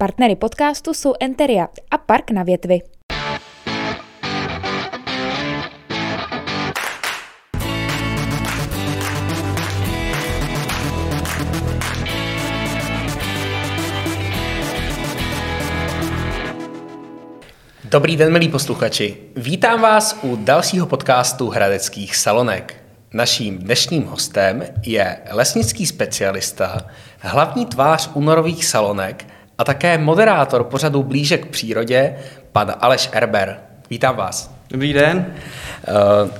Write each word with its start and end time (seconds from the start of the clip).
Partnery 0.00 0.36
podcastu 0.36 0.94
jsou 0.94 1.14
Enteria 1.20 1.68
a 1.90 1.98
Park 1.98 2.30
na 2.30 2.42
větvi. 2.42 2.80
Dobrý 17.84 18.16
den, 18.16 18.32
milí 18.32 18.48
posluchači. 18.48 19.16
Vítám 19.36 19.82
vás 19.82 20.18
u 20.22 20.36
dalšího 20.36 20.86
podcastu 20.86 21.48
Hradeckých 21.48 22.16
salonek. 22.16 22.76
Naším 23.12 23.58
dnešním 23.58 24.04
hostem 24.04 24.64
je 24.86 25.18
lesnický 25.30 25.86
specialista, 25.86 26.90
hlavní 27.18 27.66
tvář 27.66 28.10
únorových 28.14 28.64
salonek 28.64 29.26
a 29.58 29.64
také 29.64 29.98
moderátor 29.98 30.64
pořadu 30.64 31.02
Blíže 31.02 31.38
k 31.38 31.46
přírodě, 31.46 32.16
pan 32.52 32.74
Aleš 32.80 33.08
Erber. 33.12 33.60
Vítám 33.90 34.16
vás. 34.16 34.50
Dobrý 34.70 34.92
den. 34.92 35.34
Uh, 36.22 36.30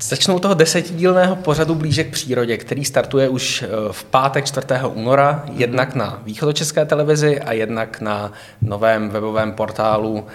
Začnu 0.00 0.38
toho 0.38 0.54
desetidílného 0.54 1.36
pořadu 1.36 1.74
Blíže 1.74 2.04
k 2.04 2.10
přírodě, 2.10 2.56
který 2.56 2.84
startuje 2.84 3.28
už 3.28 3.62
eh, 3.62 3.66
v 3.90 4.04
pátek 4.04 4.44
4. 4.44 4.66
února, 4.94 5.44
jednak 5.52 5.94
na 5.94 6.20
východočeské 6.24 6.84
televizi 6.84 7.40
a 7.40 7.52
jednak 7.52 8.00
na 8.00 8.32
novém 8.62 9.08
webovém 9.08 9.52
portálu 9.52 10.26
eh, 10.26 10.30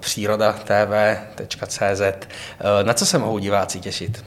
příroda.tv.cz. 0.00 2.02
Na 2.82 2.94
co 2.94 3.06
se 3.06 3.18
mohou 3.18 3.38
diváci 3.38 3.80
těšit? 3.80 4.24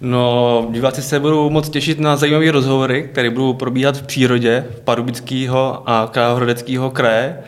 No, 0.00 0.66
diváci 0.70 1.02
se 1.02 1.20
budou 1.20 1.50
moc 1.50 1.68
těšit 1.68 2.00
na 2.00 2.16
zajímavé 2.16 2.50
rozhovory, 2.50 3.08
které 3.12 3.30
budou 3.30 3.52
probíhat 3.52 3.96
v 3.96 4.02
přírodě 4.02 4.64
v 4.76 4.80
Parubického 4.80 5.82
a 5.86 6.08
Královéhradeckého 6.12 6.90
kraje. 6.90 7.38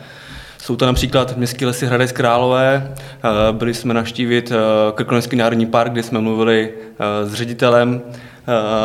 Jsou 0.57 0.75
to 0.75 0.85
například 0.85 1.37
Městské 1.37 1.65
lesy 1.65 1.85
Hradec 1.85 2.11
Králové, 2.11 2.93
eh, 2.95 3.29
byli 3.51 3.73
jsme 3.73 3.93
navštívit 3.93 4.51
eh, 4.51 4.55
Krkonožský 4.95 5.35
národní 5.35 5.65
park, 5.65 5.91
kde 5.91 6.03
jsme 6.03 6.19
mluvili 6.19 6.73
eh, 6.73 7.25
s 7.25 7.33
ředitelem 7.33 8.01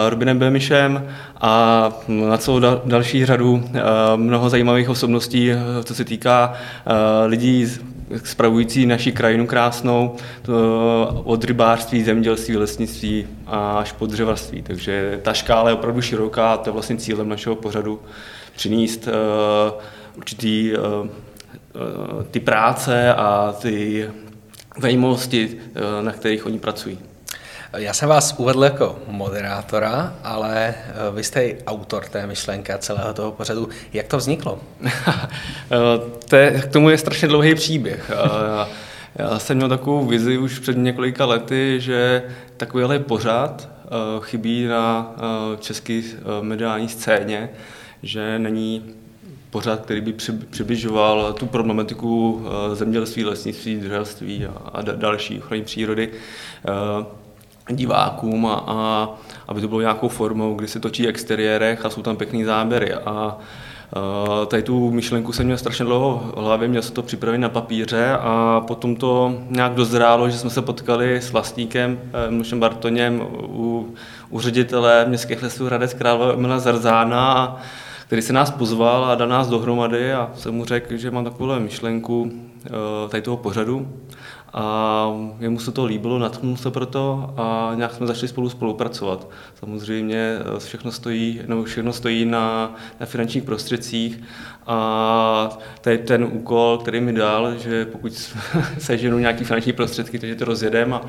Robinem 0.09 0.39
Bemišem 0.39 1.07
a 1.41 1.93
na 2.09 2.39
celou 2.39 2.61
další 2.85 3.27
řadu 3.27 3.65
mnoho 4.17 4.51
zajímavých 4.51 4.89
osobností, 4.89 5.51
co 5.85 5.95
se 5.95 6.05
týká 6.05 6.53
lidí 7.27 7.67
spravující 8.25 8.87
naši 8.87 9.13
krajinu 9.13 9.47
krásnou, 9.47 10.17
od 11.25 11.45
rybářství, 11.45 12.05
zemědělství, 12.05 12.57
lesnictví 12.57 13.27
až 13.47 13.93
po 13.93 14.07
dřevarství. 14.07 14.63
Takže 14.63 15.21
ta 15.23 15.33
škála 15.33 15.69
je 15.69 15.75
opravdu 15.75 16.03
široká 16.03 16.53
a 16.53 16.57
to 16.57 16.69
je 16.69 16.73
vlastně 16.73 16.97
cílem 16.97 17.29
našeho 17.29 17.57
pořadu 17.57 18.01
přinést 18.55 19.09
určitý 20.17 20.73
Eh, 21.75 22.25
ty 22.31 22.41
práce 22.41 23.15
a 23.15 23.55
ty 23.63 24.11
zajímavosti, 24.81 25.59
eh, 25.75 26.03
na 26.03 26.13
kterých 26.13 26.47
oni 26.47 26.59
pracují. 26.59 26.99
Já 27.77 27.93
jsem 27.93 28.09
vás 28.09 28.35
uvedl 28.39 28.65
jako 28.65 28.99
moderátora, 29.09 30.15
ale 30.25 30.69
eh, 30.69 30.93
vy 31.15 31.25
jste 31.25 31.45
i 31.45 31.59
autor 31.67 32.05
té 32.05 32.27
myšlenky 32.27 32.73
a 32.73 32.79
celého 32.79 33.15
toho 33.15 33.33
pořadu. 33.33 33.69
Jak 33.93 34.07
to 34.07 34.17
vzniklo? 34.17 34.59
to 36.29 36.37
je, 36.37 36.51
k 36.61 36.67
tomu 36.67 36.91
je 36.91 36.99
strašně 36.99 37.29
dlouhý 37.29 37.55
příběh. 37.55 38.11
Já 39.17 39.39
jsem 39.39 39.57
měl 39.57 39.69
takovou 39.69 40.07
vizi 40.07 40.39
už 40.39 40.59
před 40.59 40.77
několika 40.77 41.27
lety, 41.27 41.81
že 41.81 42.23
takovýhle 42.57 42.99
pořád 42.99 43.69
chybí 44.21 44.67
na 44.67 45.15
české 45.61 46.03
mediální 46.43 46.89
scéně, 46.89 47.51
že 48.03 48.39
není 48.39 48.95
pořad, 49.55 49.81
který 49.81 50.01
by 50.01 50.13
přibližoval 50.51 51.33
tu 51.33 51.47
problematiku 51.47 52.43
eh, 52.47 52.75
zemědělství, 52.75 53.25
lesnictví, 53.25 53.77
dřevství 53.77 54.47
a 54.73 54.83
další 54.83 55.39
ochrany 55.39 55.63
přírody 55.63 56.11
eh, 56.13 57.24
divákům 57.71 58.47
a, 58.47 58.65
a 58.67 59.09
aby 59.49 59.61
to 59.61 59.69
bylo 59.69 59.81
nějakou 59.81 60.09
formou, 60.09 60.55
kdy 60.55 60.69
se 60.69 60.81
točí 60.81 61.09
exteriérech 61.09 61.85
a 61.85 61.91
jsou 61.91 62.03
tam 62.03 62.17
pěkný 62.17 62.45
záběry. 62.45 62.95
A 62.95 63.39
eh, 63.97 64.47
tady 64.47 64.63
tu 64.63 64.91
myšlenku 64.91 65.33
jsem 65.33 65.47
měl 65.47 65.59
strašně 65.59 65.85
dlouho 65.85 66.33
v 66.37 66.41
hlavě, 66.41 66.69
měl 66.69 66.83
jsem 66.83 66.95
to 66.95 67.03
připravené 67.03 67.43
na 67.43 67.49
papíře 67.49 68.13
a 68.21 68.65
potom 68.67 68.97
to 68.97 69.39
nějak 69.51 69.75
dozrálo, 69.75 70.31
že 70.31 70.39
jsme 70.39 70.51
se 70.51 70.63
potkali 70.63 71.17
s 71.17 71.33
vlastníkem 71.33 72.01
Milošem 72.29 72.61
Bartoněm 72.61 73.21
u, 73.49 73.95
u 74.31 74.41
ředitele 74.41 75.05
Městských 75.09 75.43
lesů 75.43 75.67
Hradec 75.67 75.95
Králové 75.95 76.35
Emila 76.35 76.59
Zarzána 76.59 77.33
a 77.33 77.57
který 78.07 78.23
se 78.23 78.33
nás 78.33 78.51
pozval 78.51 79.05
a 79.05 79.15
dal 79.15 79.29
nás 79.29 79.49
dohromady 79.49 80.13
a 80.13 80.31
jsem 80.35 80.55
mu 80.55 80.65
řekl, 80.65 80.97
že 80.97 81.11
mám 81.11 81.25
takovou 81.25 81.61
myšlenku 81.61 82.33
eh, 82.67 82.71
tady 83.09 83.23
toho 83.23 83.37
pořadu 83.37 83.89
a 84.55 85.07
jemu 85.41 85.59
se 85.59 85.73
to 85.73 85.85
líbilo, 85.85 86.19
natknul 86.19 86.57
se 86.57 86.71
to 86.71 87.35
a 87.37 87.73
nějak 87.75 87.95
jsme 87.95 88.07
začali 88.07 88.29
spolu 88.29 88.51
spolupracovat. 88.51 89.29
Samozřejmě 89.55 90.39
eh, 90.41 90.61
všechno 90.61 90.93
stojí, 90.93 91.41
nebo 91.47 91.65
všechno 91.65 91.93
stojí 91.93 92.25
na, 92.25 92.77
na 93.01 93.07
finančních 93.07 93.45
prostředcích 93.45 94.23
a 94.67 95.59
tady 95.81 95.99
ten 95.99 96.25
úkol, 96.25 96.79
který 96.79 97.01
mi 97.01 97.13
dal, 97.13 97.55
že 97.59 97.85
pokud 97.85 98.13
seženu 98.79 99.19
nějaký 99.19 99.45
finanční 99.45 99.73
prostředky, 99.73 100.19
takže 100.19 100.35
to 100.35 100.45
rozjedem 100.45 100.95
a, 100.95 101.01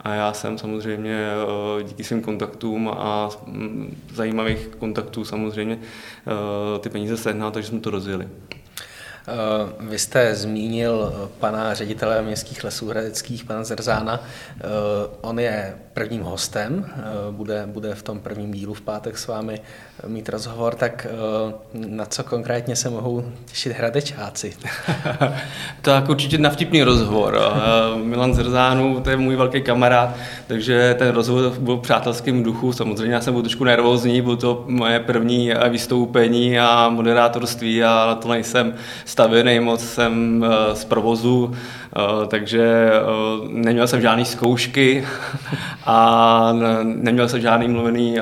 a 0.00 0.14
já 0.14 0.32
jsem 0.32 0.58
samozřejmě 0.58 1.14
eh, 1.14 1.82
díky 1.82 2.04
svým 2.04 2.22
kontaktům 2.22 2.88
a 2.88 3.28
mm, 3.46 3.96
zajímavých 4.14 4.68
kontaktů 4.78 5.24
samozřejmě 5.24 5.78
eh, 5.78 6.78
ty 6.78 6.88
peníze 6.88 7.16
sehnal, 7.16 7.50
takže 7.50 7.68
jsme 7.68 7.80
to 7.80 7.90
rozjeli. 7.90 8.28
Eh, 9.28 9.72
vy 9.80 9.98
jste 9.98 10.34
zmínil 10.34 11.12
eh, 11.12 11.28
pana 11.38 11.74
ředitele 11.74 12.22
městských 12.22 12.64
lesů 12.64 12.88
hradeckých, 12.88 13.44
pana 13.44 13.64
Zerzána. 13.64 14.20
Eh, 14.20 14.64
on 15.20 15.38
je 15.38 15.74
prvním 15.92 16.22
hostem, 16.22 16.86
bude, 17.30 17.62
bude 17.66 17.94
v 17.94 18.02
tom 18.02 18.20
prvním 18.20 18.52
dílu 18.52 18.74
v 18.74 18.80
pátek 18.80 19.18
s 19.18 19.26
vámi 19.26 19.60
mít 20.06 20.28
rozhovor, 20.28 20.74
tak 20.74 21.06
na 21.74 22.06
co 22.06 22.24
konkrétně 22.24 22.76
se 22.76 22.90
mohou 22.90 23.24
těšit 23.44 23.72
hradečáci? 23.72 24.56
tak 25.82 26.08
určitě 26.08 26.38
na 26.38 26.50
vtipný 26.50 26.82
rozhovor. 26.82 27.40
Milan 28.02 28.34
Zerzánu, 28.34 29.00
to 29.00 29.10
je 29.10 29.16
můj 29.16 29.36
velký 29.36 29.62
kamarád, 29.62 30.14
takže 30.46 30.94
ten 30.98 31.08
rozhovor 31.14 31.52
byl 31.58 31.76
v 31.76 31.80
přátelském 31.80 32.42
duchu. 32.42 32.72
Samozřejmě 32.72 33.14
já 33.14 33.20
jsem 33.20 33.34
byl 33.34 33.42
trošku 33.42 33.64
nervózní, 33.64 34.22
bylo 34.22 34.36
to 34.36 34.64
moje 34.66 35.00
první 35.00 35.52
vystoupení 35.68 36.58
a 36.58 36.88
moderátorství 36.88 37.84
a 37.84 38.18
to 38.22 38.28
nejsem 38.28 38.74
stavěný 39.18 39.60
moc 39.60 39.84
jsem 39.84 40.44
eh, 40.44 40.74
z 40.74 40.84
provozu, 40.84 41.50
eh, 41.52 42.26
takže 42.26 42.90
eh, 42.92 43.00
neměl 43.48 43.86
jsem 43.86 44.00
žádné 44.00 44.24
zkoušky 44.24 45.04
a 45.86 46.52
neměl 46.82 47.28
jsem 47.28 47.40
žádný 47.40 47.68
mluvený, 47.68 48.16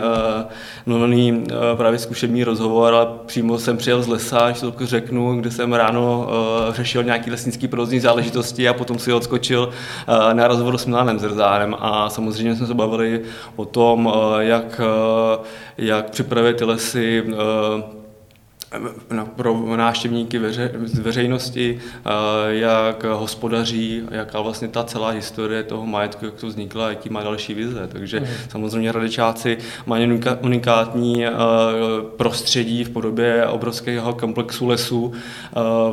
mluvený 0.87 1.45
právě 1.77 1.99
zkušební 1.99 2.45
rozhovor, 2.45 2.95
ale 2.95 3.07
přímo 3.27 3.59
jsem 3.59 3.77
přijel 3.77 4.03
z 4.03 4.09
lesa, 4.09 4.39
až 4.39 4.61
to 4.61 4.73
řeknu, 4.81 5.41
kde 5.41 5.51
jsem 5.51 5.73
ráno 5.73 6.29
řešil 6.71 7.03
nějaký 7.03 7.31
lesnický 7.31 7.69
provozní 7.69 8.01
záležitosti 8.01 8.69
a 8.69 8.75
potom 8.75 8.99
si 8.99 9.13
odskočil 9.13 9.71
na 10.33 10.49
rozhovor 10.49 10.79
s 10.79 10.87
Milanem 10.87 11.19
Zrzánem. 11.19 11.77
A 11.79 12.11
samozřejmě 12.11 12.57
jsme 12.57 12.67
se 12.67 12.75
bavili 12.75 13.21
o 13.57 13.65
tom, 13.65 14.13
jak, 14.39 14.81
jak 15.79 16.11
připravit 16.11 16.57
ty 16.57 16.65
lesy 16.65 17.25
pro 19.37 19.77
návštěvníky 19.77 20.39
veře, 20.39 20.73
z 20.85 20.99
veřejnosti, 20.99 21.81
jak 22.49 23.05
hospodaří, 23.05 24.03
jaká 24.11 24.41
vlastně 24.41 24.69
ta 24.69 24.85
celá 24.85 25.09
historie 25.09 25.63
toho 25.63 25.87
majetku, 25.87 26.25
jak 26.25 26.35
to 26.35 26.47
vzniklo 26.47 26.83
a 26.83 26.89
jaký 26.89 27.11
má 27.11 27.23
další 27.23 27.55
vize. 27.55 27.89
Takže 27.93 28.21
mm. 28.21 28.27
samozřejmě 28.49 28.93
radečáci 28.93 29.59
mají 29.87 30.21
unikátní 30.41 31.25
prostředí 32.17 32.85
v 32.85 32.91
podobě 32.91 33.47
obrovského 33.47 34.13
komplexu 34.13 34.67
lesů, 34.67 35.13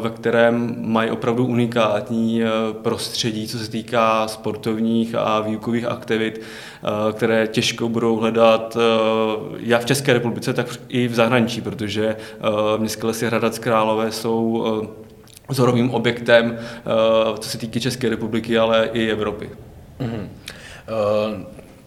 ve 0.01 0.09
kterém 0.09 0.75
mají 0.77 1.11
opravdu 1.11 1.45
unikátní 1.45 2.41
prostředí, 2.81 3.47
co 3.47 3.59
se 3.59 3.71
týká 3.71 4.27
sportovních 4.27 5.15
a 5.15 5.39
výukových 5.39 5.85
aktivit, 5.85 6.41
které 7.13 7.47
těžko 7.47 7.89
budou 7.89 8.15
hledat 8.15 8.77
jak 9.59 9.81
v 9.81 9.85
České 9.85 10.13
republice, 10.13 10.53
tak 10.53 10.67
i 10.89 11.07
v 11.07 11.15
zahraničí, 11.15 11.61
protože 11.61 12.15
městské 12.77 13.07
lesy 13.07 13.25
Hradec 13.25 13.59
Králové 13.59 14.11
jsou 14.11 14.65
eh, 14.65 14.87
vzorovým 15.49 15.91
objektem, 15.91 16.57
eh, 16.59 17.37
co 17.39 17.49
se 17.49 17.57
týká 17.57 17.79
České 17.79 18.09
republiky, 18.09 18.57
ale 18.57 18.89
i 18.93 19.11
Evropy. 19.11 19.49
Mm-hmm. 19.99 20.27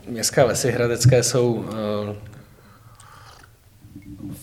Městské 0.08 0.42
lesy 0.42 0.70
hradecké 0.70 1.22
jsou 1.22 1.64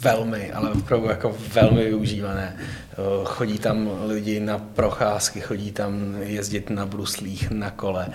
velmi, 0.02 0.52
ale 0.52 0.72
opravdu 0.72 1.08
jako 1.08 1.36
velmi 1.54 1.84
využívané. 1.84 2.58
Chodí 3.24 3.60
tam 3.60 3.90
lidi 4.08 4.40
na 4.40 4.58
procházky, 4.58 5.42
chodí 5.42 5.72
tam 5.72 6.16
jezdit 6.20 6.70
na 6.70 6.86
bruslích, 6.86 7.52
na 7.52 7.72
kole. 7.72 8.08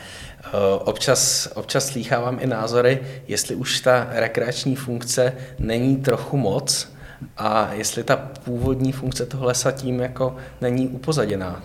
Občas, 0.78 1.48
občas 1.54 1.86
slýchávám 1.86 2.38
i 2.40 2.46
názory, 2.46 3.00
jestli 3.28 3.54
už 3.54 3.80
ta 3.80 4.08
rekreační 4.10 4.76
funkce 4.76 5.32
není 5.58 5.96
trochu 5.96 6.36
moc, 6.36 6.92
a 7.36 7.68
jestli 7.72 8.04
ta 8.04 8.16
původní 8.44 8.92
funkce 8.92 9.26
toho 9.26 9.46
lesa 9.46 9.70
tím 9.70 10.00
jako 10.00 10.36
není 10.60 10.88
upozaděná. 10.88 11.62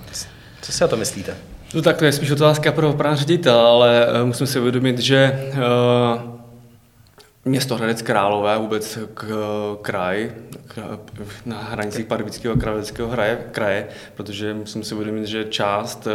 Co 0.61 0.71
si 0.71 0.83
o 0.83 0.87
to 0.87 0.97
myslíte? 0.97 1.35
No 1.73 1.81
tak 1.81 1.97
to 1.97 2.05
je 2.05 2.11
spíš 2.11 2.31
otázka 2.31 2.71
pro 2.71 2.93
pana 2.93 3.15
ředitel, 3.15 3.59
ale 3.59 4.07
eh, 4.07 4.23
musím 4.25 4.47
si 4.47 4.59
uvědomit, 4.59 4.99
že 4.99 5.49
uh, 5.53 6.42
Město 7.45 7.75
Hradec 7.75 8.01
Králové, 8.01 8.57
vůbec 8.57 8.99
k, 9.13 9.25
kraj, 9.81 10.31
k, 10.67 10.99
na 11.45 11.57
hranicích 11.57 12.05
Pardubického 12.05 12.55
a 12.55 12.57
Královéckého 12.57 13.09
kraje, 13.09 13.37
kraje, 13.51 13.87
protože 14.15 14.53
musím 14.53 14.83
si 14.83 14.95
uvědomit, 14.95 15.27
že 15.27 15.45
část 15.45 16.07
eh, 16.07 16.11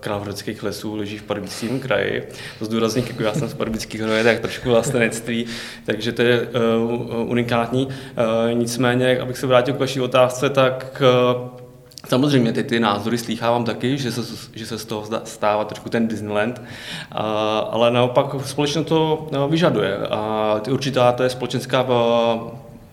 královéckých 0.00 0.62
lesů 0.62 0.96
leží 0.96 1.18
v 1.18 1.22
Pardubickém 1.22 1.80
kraji. 1.80 2.28
To 2.58 2.64
zdůrazně, 2.64 3.02
jako 3.08 3.22
já 3.22 3.34
jsem 3.34 3.48
z 3.48 3.54
Pardubických 3.54 4.00
kraje, 4.00 4.24
tak 4.24 4.40
trošku 4.40 4.68
vlastenectví, 4.68 5.46
takže 5.86 6.12
to 6.12 6.22
je 6.22 6.40
uh, 6.42 7.30
unikátní. 7.30 7.86
Uh, 7.86 7.92
nicméně, 8.58 9.18
abych 9.18 9.38
se 9.38 9.46
vrátil 9.46 9.74
k 9.74 9.80
vaší 9.80 10.00
otázce, 10.00 10.50
tak 10.50 11.02
uh, 11.02 11.61
Samozřejmě 12.08 12.52
ty, 12.52 12.64
ty 12.64 12.80
názory 12.80 13.18
slýchávám 13.18 13.64
taky, 13.64 13.98
že 13.98 14.12
se, 14.12 14.36
že 14.54 14.66
se 14.66 14.78
z 14.78 14.84
toho 14.84 15.06
stává 15.24 15.64
trošku 15.64 15.88
ten 15.88 16.08
Disneyland, 16.08 16.62
a, 17.12 17.58
ale 17.58 17.90
naopak 17.90 18.26
společnost 18.46 18.86
to 18.86 19.28
no, 19.32 19.48
vyžaduje. 19.48 19.96
A 19.96 20.60
určitá 20.70 21.12
to 21.12 21.22
je 21.22 21.30
společenská 21.30 21.86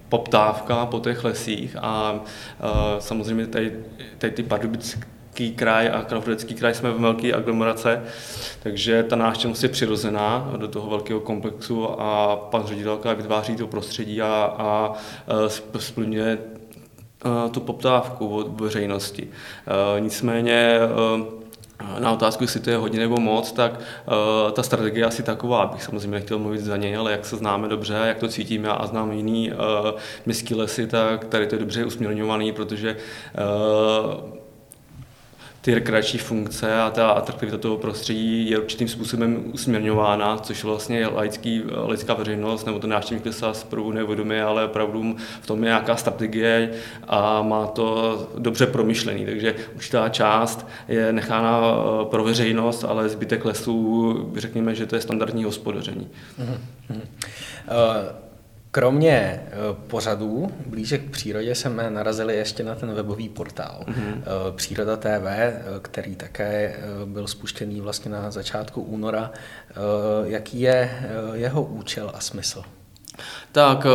poptávka 0.10 0.86
po 0.86 1.00
těch 1.00 1.24
lesích 1.24 1.76
a, 1.76 1.82
a 1.82 2.96
samozřejmě 3.00 3.48
tady, 3.48 3.74
tady 4.18 4.34
ty 4.34 4.44
pardubický 4.44 5.52
kraj 5.56 5.90
a 5.94 6.02
Kravrodecký 6.02 6.54
kraj 6.54 6.74
jsme 6.74 6.92
v 6.92 7.00
velké 7.00 7.34
aglomerace, 7.34 8.04
takže 8.64 9.04
ta 9.04 9.16
návštěvnost 9.16 9.64
je 9.64 9.70
přirozená 9.70 10.52
do 10.58 10.68
toho 10.68 10.90
velkého 10.90 11.20
komplexu 11.20 12.02
a 12.02 12.36
pan 12.36 12.64
ředitelka 12.66 13.14
vytváří 13.14 13.56
to 13.56 13.68
prostředí 13.68 14.22
a, 14.22 14.56
a 14.58 14.94
splňuje 15.78 16.38
tu 17.52 17.60
poptávku 17.60 18.28
od 18.28 18.62
veřejnosti. 18.62 19.28
Nicméně 20.00 20.80
na 22.00 22.12
otázku, 22.12 22.44
jestli 22.44 22.60
to 22.60 22.70
je 22.70 22.78
hodně 22.78 23.00
nebo 23.00 23.20
moc, 23.20 23.52
tak 23.52 23.80
ta 24.54 24.64
strategie 24.64 25.06
asi 25.06 25.24
taková, 25.24 25.62
abych 25.62 25.84
samozřejmě 25.84 26.12
nechtěl 26.12 26.40
mluvit 26.40 26.62
za 26.62 26.78
něj, 26.78 26.98
ale 26.98 27.12
jak 27.12 27.26
se 27.26 27.36
známe 27.36 27.68
dobře, 27.68 27.94
jak 28.06 28.18
to 28.18 28.28
cítím 28.28 28.64
já 28.64 28.72
a 28.72 28.88
znám 28.88 29.12
jiný 29.12 29.52
městský 30.26 30.56
lesy, 30.56 30.88
tak 30.88 31.26
tady 31.26 31.48
to 31.48 31.56
je 31.56 31.60
dobře 31.60 31.86
usměrňovaný, 31.86 32.52
protože 32.52 32.98
ty 35.70 35.76
rekreační 35.76 36.20
funkce 36.20 36.82
a 36.82 36.90
ta 36.90 37.10
atraktivita 37.10 37.58
toho 37.58 37.78
prostředí 37.78 38.50
je 38.50 38.60
určitým 38.60 38.88
způsobem 38.88 39.44
usměrňována, 39.54 40.38
což 40.38 40.64
vlastně 40.64 41.08
laický, 41.08 41.64
laická 41.72 42.14
veřejnost 42.14 42.66
nebo 42.66 42.80
ten 42.80 42.90
návštěvník 42.90 43.26
lesa 43.26 43.54
zprvu 43.54 43.92
neuvědomuje, 43.92 44.44
ale 44.44 44.66
opravdu 44.66 45.16
v 45.42 45.48
tom 45.48 45.64
je 45.64 45.68
nějaká 45.68 45.96
strategie 45.96 46.72
a 47.08 47.42
má 47.42 47.68
to 47.68 48.28
dobře 48.38 48.68
promyšlený. 48.68 49.26
Takže 49.26 49.56
určitá 49.76 50.10
část 50.10 50.68
je 50.88 51.14
nechána 51.14 51.62
eh, 51.62 52.06
pro 52.06 52.24
veřejnost, 52.24 52.84
ale 52.84 53.10
zbytek 53.10 53.46
lesů, 53.46 54.32
řekněme, 54.38 54.76
že 54.76 54.86
to 54.86 54.96
je 54.96 55.02
standardní 55.02 55.44
hospodaření. 55.44 56.08
Mm-hmm. 56.40 56.58
Uh... 56.92 58.29
Kromě 58.72 59.12
eh, 59.12 59.50
pořadů 59.88 60.52
blíže 60.66 60.98
k 60.98 61.12
přírodě 61.12 61.56
jsme 61.56 61.90
narazili 61.90 62.36
ještě 62.36 62.64
na 62.64 62.76
ten 62.76 62.94
webový 62.94 63.30
portál 63.30 63.86
mm-hmm. 63.88 64.24
Příroda 64.56 64.98
TV, 64.98 65.28
eh, 65.28 65.62
který 65.82 66.16
také 66.16 66.80
byl 67.06 67.28
spuštěný 67.28 67.82
vlastně 67.82 68.12
na 68.12 68.32
začátku 68.32 68.82
února. 68.82 69.32
Jaký 70.24 70.60
je 70.60 70.92
jeho 71.34 71.64
účel 71.64 72.12
a 72.14 72.20
smysl? 72.20 72.64
Tak 73.52 73.86
eh, 73.86 73.90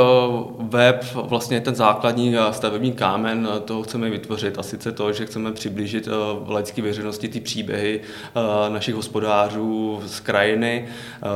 web, 0.59 1.05
vlastně 1.15 1.61
ten 1.61 1.75
základní 1.75 2.37
eh, 2.37 2.53
stavební 2.53 2.93
kámen, 2.93 3.49
eh, 3.57 3.61
toho 3.61 3.83
chceme 3.83 4.11
vytvořit 4.11 4.59
a 4.59 4.63
sice 4.63 4.93
to, 4.93 5.13
že 5.13 5.27
chceme 5.27 5.53
přiblížit 5.53 6.09
laické 6.47 6.83
veřejnosti 6.83 7.29
ty 7.29 7.41
příběhy 7.41 8.01
našich 8.69 8.95
hospodářů 8.95 10.01
z 10.07 10.21
krajiny, 10.21 10.89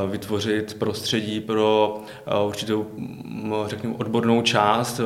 vytvořit 0.07 0.75
prostředí 0.79 1.41
pro 1.41 1.99
určitou, 2.45 2.87
řekněme, 3.65 3.95
odbornou 3.97 4.41
část 4.41 5.01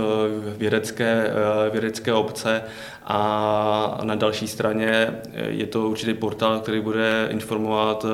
vědecké, 0.57 1.33
vědecké 1.71 2.13
obce 2.13 2.61
a 3.03 3.99
na 4.03 4.15
další 4.15 4.47
straně 4.47 5.21
je 5.33 5.67
to 5.67 5.89
určitý 5.89 6.13
portál, 6.13 6.59
který 6.59 6.81
bude 6.81 7.27
informovat 7.31 8.05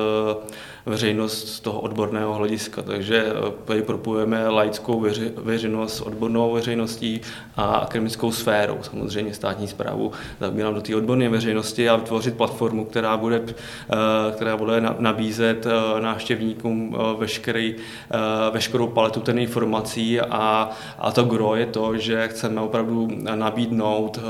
veřejnost 0.86 1.48
z 1.48 1.60
toho 1.60 1.80
odborného 1.80 2.34
hlediska. 2.34 2.82
Takže 2.82 3.26
tady 3.64 3.82
propojujeme 3.82 4.48
laickou 4.48 4.89
veři, 4.98 5.32
veřejnost 5.36 6.00
odbornou 6.00 6.52
veřejností 6.52 7.20
a 7.56 7.64
akademickou 7.64 8.32
sférou, 8.32 8.78
samozřejmě 8.82 9.34
státní 9.34 9.68
zprávu, 9.68 10.12
zabírám 10.40 10.74
do 10.74 10.80
té 10.80 10.96
odborné 10.96 11.28
veřejnosti 11.28 11.88
a 11.88 11.96
vytvořit 11.96 12.36
platformu, 12.36 12.84
která 12.84 13.16
bude, 13.16 13.42
eh, 13.46 14.32
která 14.32 14.56
bude 14.56 14.80
nabízet 14.98 15.66
eh, 15.66 16.00
návštěvníkům 16.00 16.96
veškerý, 17.18 17.74
veškerou 18.52 18.86
paletu 18.86 19.20
ten 19.20 19.38
informací 19.38 20.20
a, 20.20 20.70
a 20.98 21.12
to 21.12 21.24
gro 21.24 21.54
je 21.54 21.66
to, 21.66 21.96
že 21.96 22.28
chceme 22.28 22.60
opravdu 22.60 23.08
nabídnout 23.34 24.20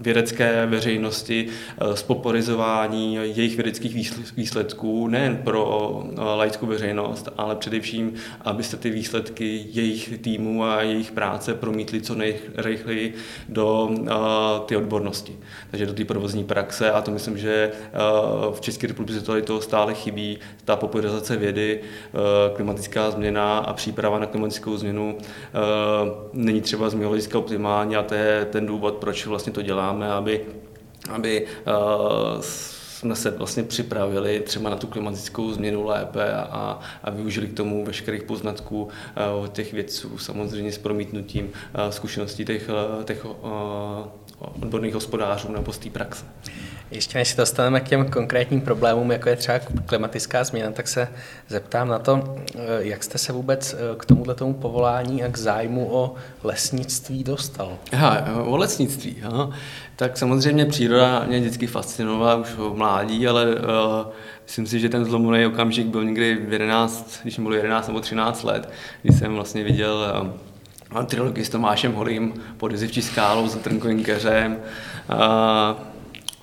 vědecké 0.00 0.66
veřejnosti, 0.66 1.48
spoporizování 1.94 3.18
eh, 3.18 3.26
jejich 3.26 3.56
vědeckých 3.56 4.12
výsledků 4.36 5.08
nejen 5.08 5.36
pro 5.36 6.02
eh, 6.04 6.20
laickou 6.20 6.66
veřejnost, 6.66 7.28
ale 7.38 7.56
především, 7.56 8.14
abyste 8.40 8.76
ty 8.76 8.90
výsledky 8.90 9.66
jejich 9.72 10.18
týmu 10.18 10.64
a 10.64 10.82
jejich 10.82 11.12
práce 11.12 11.54
promítli 11.54 12.00
co 12.00 12.14
nejrychleji 12.14 13.14
do 13.48 13.90
eh, 13.90 14.12
ty 14.66 14.76
odbornosti, 14.76 15.36
takže 15.70 15.86
do 15.86 15.92
té 15.92 16.04
provozní 16.04 16.44
praxe 16.44 16.92
a 16.92 17.02
to 17.02 17.10
myslím, 17.10 17.38
že 17.38 17.72
v 18.52 18.60
České 18.60 18.86
republice 18.86 19.20
to, 19.20 19.42
to 19.42 19.60
stále 19.60 19.94
chybí, 19.94 20.38
ta 20.64 20.76
popularizace 20.76 21.36
vědy, 21.36 21.80
klimatická 22.54 23.10
změna 23.10 23.58
a 23.58 23.72
příprava 23.72 24.18
na 24.18 24.26
klimatickou 24.26 24.76
změnu 24.76 25.18
není 26.32 26.60
třeba 26.60 26.90
z 26.90 26.94
mého 26.94 27.08
hlediska 27.08 27.38
optimální 27.38 27.96
a 27.96 28.02
to 28.02 28.14
je 28.14 28.46
ten 28.50 28.66
důvod, 28.66 28.94
proč 28.94 29.26
vlastně 29.26 29.52
to 29.52 29.62
dělá 29.62 29.85
děláme, 29.86 30.12
aby, 30.12 30.44
aby 31.10 31.46
uh, 31.66 32.40
jsme 32.40 33.16
se 33.16 33.30
vlastně 33.30 33.62
připravili 33.62 34.40
třeba 34.40 34.70
na 34.70 34.76
tu 34.76 34.86
klimatickou 34.86 35.52
změnu 35.52 35.84
lépe 35.84 36.34
a, 36.34 36.80
a 37.04 37.10
využili 37.10 37.46
k 37.46 37.56
tomu 37.56 37.84
veškerých 37.84 38.22
poznatků 38.22 38.82
uh, 38.82 39.44
od 39.44 39.52
těch 39.52 39.72
vědců, 39.72 40.18
samozřejmě 40.18 40.72
s 40.72 40.78
promítnutím 40.78 41.44
uh, 41.46 41.90
zkušeností 41.90 42.44
těch, 42.44 42.70
těch 43.04 43.26
odborných 44.38 44.94
hospodářů 44.94 45.52
nebo 45.52 45.72
z 45.72 45.78
té 45.78 45.90
praxe. 45.90 46.24
Ještě 46.90 47.18
než 47.18 47.28
se 47.28 47.36
dostaneme 47.36 47.80
k 47.80 47.88
těm 47.88 48.10
konkrétním 48.10 48.60
problémům, 48.60 49.12
jako 49.12 49.28
je 49.28 49.36
třeba 49.36 49.58
klimatická 49.86 50.44
změna, 50.44 50.70
tak 50.70 50.88
se 50.88 51.08
zeptám 51.48 51.88
na 51.88 51.98
to, 51.98 52.36
jak 52.78 53.04
jste 53.04 53.18
se 53.18 53.32
vůbec 53.32 53.76
k 53.96 54.04
tomuto 54.04 54.34
tomu 54.34 54.54
povolání 54.54 55.24
a 55.24 55.28
k 55.28 55.36
zájmu 55.36 55.88
o 55.92 56.14
lesnictví 56.44 57.24
dostal? 57.24 57.78
Aha, 57.92 58.24
o 58.44 58.56
lesnictví. 58.56 59.16
Aha. 59.24 59.50
Tak 59.96 60.16
samozřejmě 60.16 60.66
příroda 60.66 61.24
mě 61.24 61.40
vždycky 61.40 61.66
fascinovala 61.66 62.34
už 62.34 62.48
v 62.48 62.74
mládí, 62.74 63.28
ale 63.28 63.54
uh, 63.54 63.60
myslím 64.42 64.66
si, 64.66 64.80
že 64.80 64.88
ten 64.88 65.04
zlomový 65.04 65.46
okamžik 65.46 65.86
byl 65.86 66.04
někdy 66.04 66.34
v 66.34 66.52
11, 66.52 67.20
když 67.22 67.38
mi 67.38 67.42
bylo 67.42 67.54
11 67.54 67.86
nebo 67.86 68.00
13 68.00 68.42
let, 68.42 68.68
kdy 69.02 69.12
jsem 69.12 69.34
vlastně 69.34 69.64
viděl 69.64 70.22
uh, 70.22 70.28
trilogii 71.06 71.44
s 71.44 71.48
Tomášem 71.48 71.92
Holým 71.92 72.34
pod 72.56 72.72
Jezivčí 72.72 73.02
skálou 73.02 73.48
za 73.48 73.58
Trnkovým 73.58 74.04
keřem. 74.04 74.56
Uh, 75.10 75.16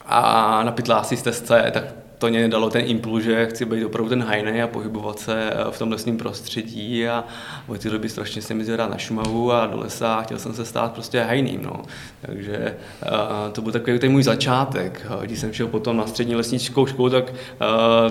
a 0.06 0.64
na 0.64 0.72
pytlácí 0.72 1.18
stezce, 1.18 1.72
tak 1.74 1.84
to 2.24 2.30
mě 2.30 2.48
dalo 2.48 2.70
ten 2.70 2.82
impuls, 2.86 3.24
že 3.24 3.46
chci 3.46 3.66
být 3.66 3.86
opravdu 3.86 4.10
ten 4.10 4.24
hajnej 4.24 4.62
a 4.62 4.68
pohybovat 4.68 5.20
se 5.20 5.52
eh, 5.52 5.72
v 5.72 5.80
tom 5.80 5.92
lesním 5.92 6.18
prostředí 6.18 7.08
a 7.08 7.24
od 7.68 7.80
té 7.80 7.90
doby 7.90 8.10
strašně 8.10 8.42
se 8.42 8.54
mi 8.54 8.64
na 8.78 8.98
Šumavu 8.98 9.52
a 9.52 9.66
do 9.66 9.80
lesa 9.80 10.16
a 10.16 10.22
chtěl 10.22 10.40
jsem 10.40 10.54
se 10.54 10.66
stát 10.66 10.94
prostě 10.94 11.22
hajným, 11.22 11.64
no. 11.64 11.82
Takže 12.22 12.76
uh, 13.06 13.52
to 13.52 13.62
byl 13.62 13.72
takový 13.72 14.00
ten 14.00 14.12
můj 14.12 14.24
začátek. 14.24 15.08
Když 15.22 15.40
jsem 15.40 15.54
šel 15.54 15.68
potom 15.68 15.98
na 15.98 16.08
střední 16.08 16.36
lesnickou 16.36 16.86
školu, 16.86 17.10
tak 17.10 17.34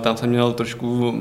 tam 0.00 0.16
jsem 0.16 0.30
měl 0.30 0.52
trošku 0.52 1.14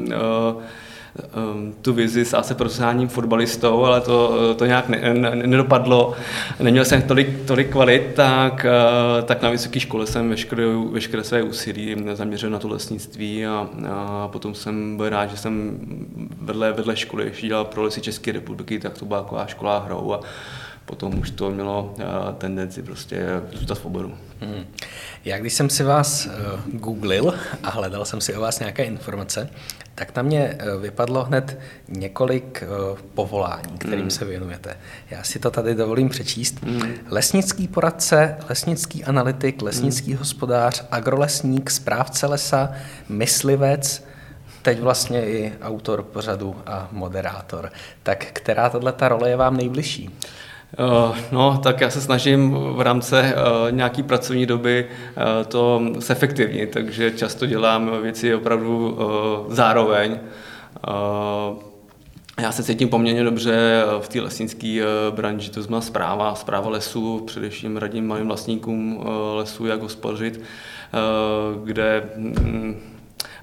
tu 1.81 1.93
vizi 1.93 2.25
s 2.25 2.41
se 2.41 2.55
profesionálním 2.55 3.07
fotbalistou, 3.07 3.85
ale 3.85 4.01
to, 4.01 4.55
to 4.55 4.65
nějak 4.65 4.89
ne, 4.89 5.13
ne, 5.13 5.35
nedopadlo. 5.35 6.13
Neměl 6.59 6.85
jsem 6.85 7.01
tolik, 7.01 7.45
tolik 7.45 7.69
kvalit, 7.69 8.13
tak, 8.15 8.65
uh, 8.65 9.25
tak 9.25 9.41
na 9.41 9.49
vysoké 9.49 9.79
škole 9.79 10.07
jsem 10.07 10.29
veškeré, 10.29 10.63
veškeré 10.91 11.23
své 11.23 11.43
úsilí 11.43 11.95
zaměřil 12.13 12.49
na 12.49 12.59
to 12.59 12.67
lesnictví 12.67 13.45
a, 13.45 13.67
a 13.89 14.27
potom 14.27 14.55
jsem 14.55 14.97
byl 14.97 15.09
rád, 15.09 15.31
že 15.31 15.37
jsem 15.37 15.79
vedle, 16.41 16.73
vedle 16.73 16.95
školy 16.95 17.23
ještě 17.23 17.47
dělal 17.47 17.65
pro 17.65 17.83
lesy 17.83 18.01
České 18.01 18.31
republiky, 18.31 18.79
tak 18.79 18.97
to 18.97 19.05
byla 19.05 19.21
taková 19.21 19.47
škola 19.47 19.79
hrou 19.79 20.13
a 20.13 20.19
potom 20.85 21.19
už 21.19 21.31
to 21.31 21.49
mělo 21.49 21.95
tendenci 22.37 22.83
prostě 22.83 23.25
zůstat 23.53 23.75
v 23.75 23.85
oboru. 23.85 24.13
Hmm. 24.39 24.65
Já 25.25 25.37
když 25.37 25.53
jsem 25.53 25.69
si 25.69 25.83
vás 25.83 26.25
uh, 26.25 26.31
googlil 26.79 27.33
a 27.63 27.69
hledal 27.69 28.05
jsem 28.05 28.21
si 28.21 28.35
o 28.35 28.41
vás 28.41 28.59
nějaké 28.59 28.83
informace, 28.83 29.49
tak 30.01 30.15
na 30.15 30.21
mě 30.23 30.57
uh, 30.75 30.81
vypadlo 30.81 31.23
hned 31.23 31.59
několik 31.87 32.63
uh, 32.91 32.99
povolání, 33.13 33.77
kterým 33.77 34.03
mm. 34.03 34.11
se 34.11 34.25
věnujete. 34.25 34.77
Já 35.09 35.23
si 35.23 35.39
to 35.39 35.51
tady 35.51 35.75
dovolím 35.75 36.09
přečíst. 36.09 36.63
Mm. 36.63 36.81
Lesnický 37.09 37.67
poradce, 37.67 38.37
lesnický 38.49 39.03
analytik, 39.03 39.61
lesnický 39.61 40.11
mm. 40.11 40.17
hospodář, 40.17 40.85
agrolesník, 40.91 41.71
správce 41.71 42.27
lesa, 42.27 42.71
myslivec, 43.09 44.05
teď 44.61 44.79
vlastně 44.79 45.25
i 45.25 45.53
autor 45.61 46.03
pořadu 46.03 46.55
a 46.65 46.87
moderátor. 46.91 47.71
Tak 48.03 48.25
která 48.25 48.69
tato 48.69 49.09
role 49.09 49.29
je 49.29 49.35
vám 49.35 49.57
nejbližší? 49.57 50.09
Uh, 50.79 51.17
no, 51.31 51.57
tak 51.63 51.81
já 51.81 51.89
se 51.89 52.01
snažím 52.01 52.51
v 52.51 52.81
rámci 52.81 53.15
uh, 53.15 53.21
nějaký 53.71 54.03
pracovní 54.03 54.45
doby 54.45 54.85
uh, 54.85 55.23
to 55.47 55.81
zefektivnit, 55.97 56.71
takže 56.71 57.11
často 57.11 57.45
dělám 57.45 57.91
věci 58.01 58.35
opravdu 58.35 58.97
zároveň. 59.47 60.19
Já 62.41 62.51
se 62.51 62.63
cítím 62.63 62.89
poměrně 62.89 63.23
dobře 63.23 63.83
v 63.99 64.07
té 64.07 64.21
lesnické 64.21 64.81
branži, 65.09 65.49
to 65.49 65.61
znamená 65.61 65.81
zpráva, 65.81 66.35
zpráva 66.35 66.69
lesů, 66.69 67.23
především 67.27 67.77
radím 67.77 68.07
malým 68.07 68.27
vlastníkům 68.27 69.03
lesů, 69.35 69.65
jak 69.65 69.81
hospodařit, 69.81 70.41
kde 71.63 72.09
mm, 72.17 72.79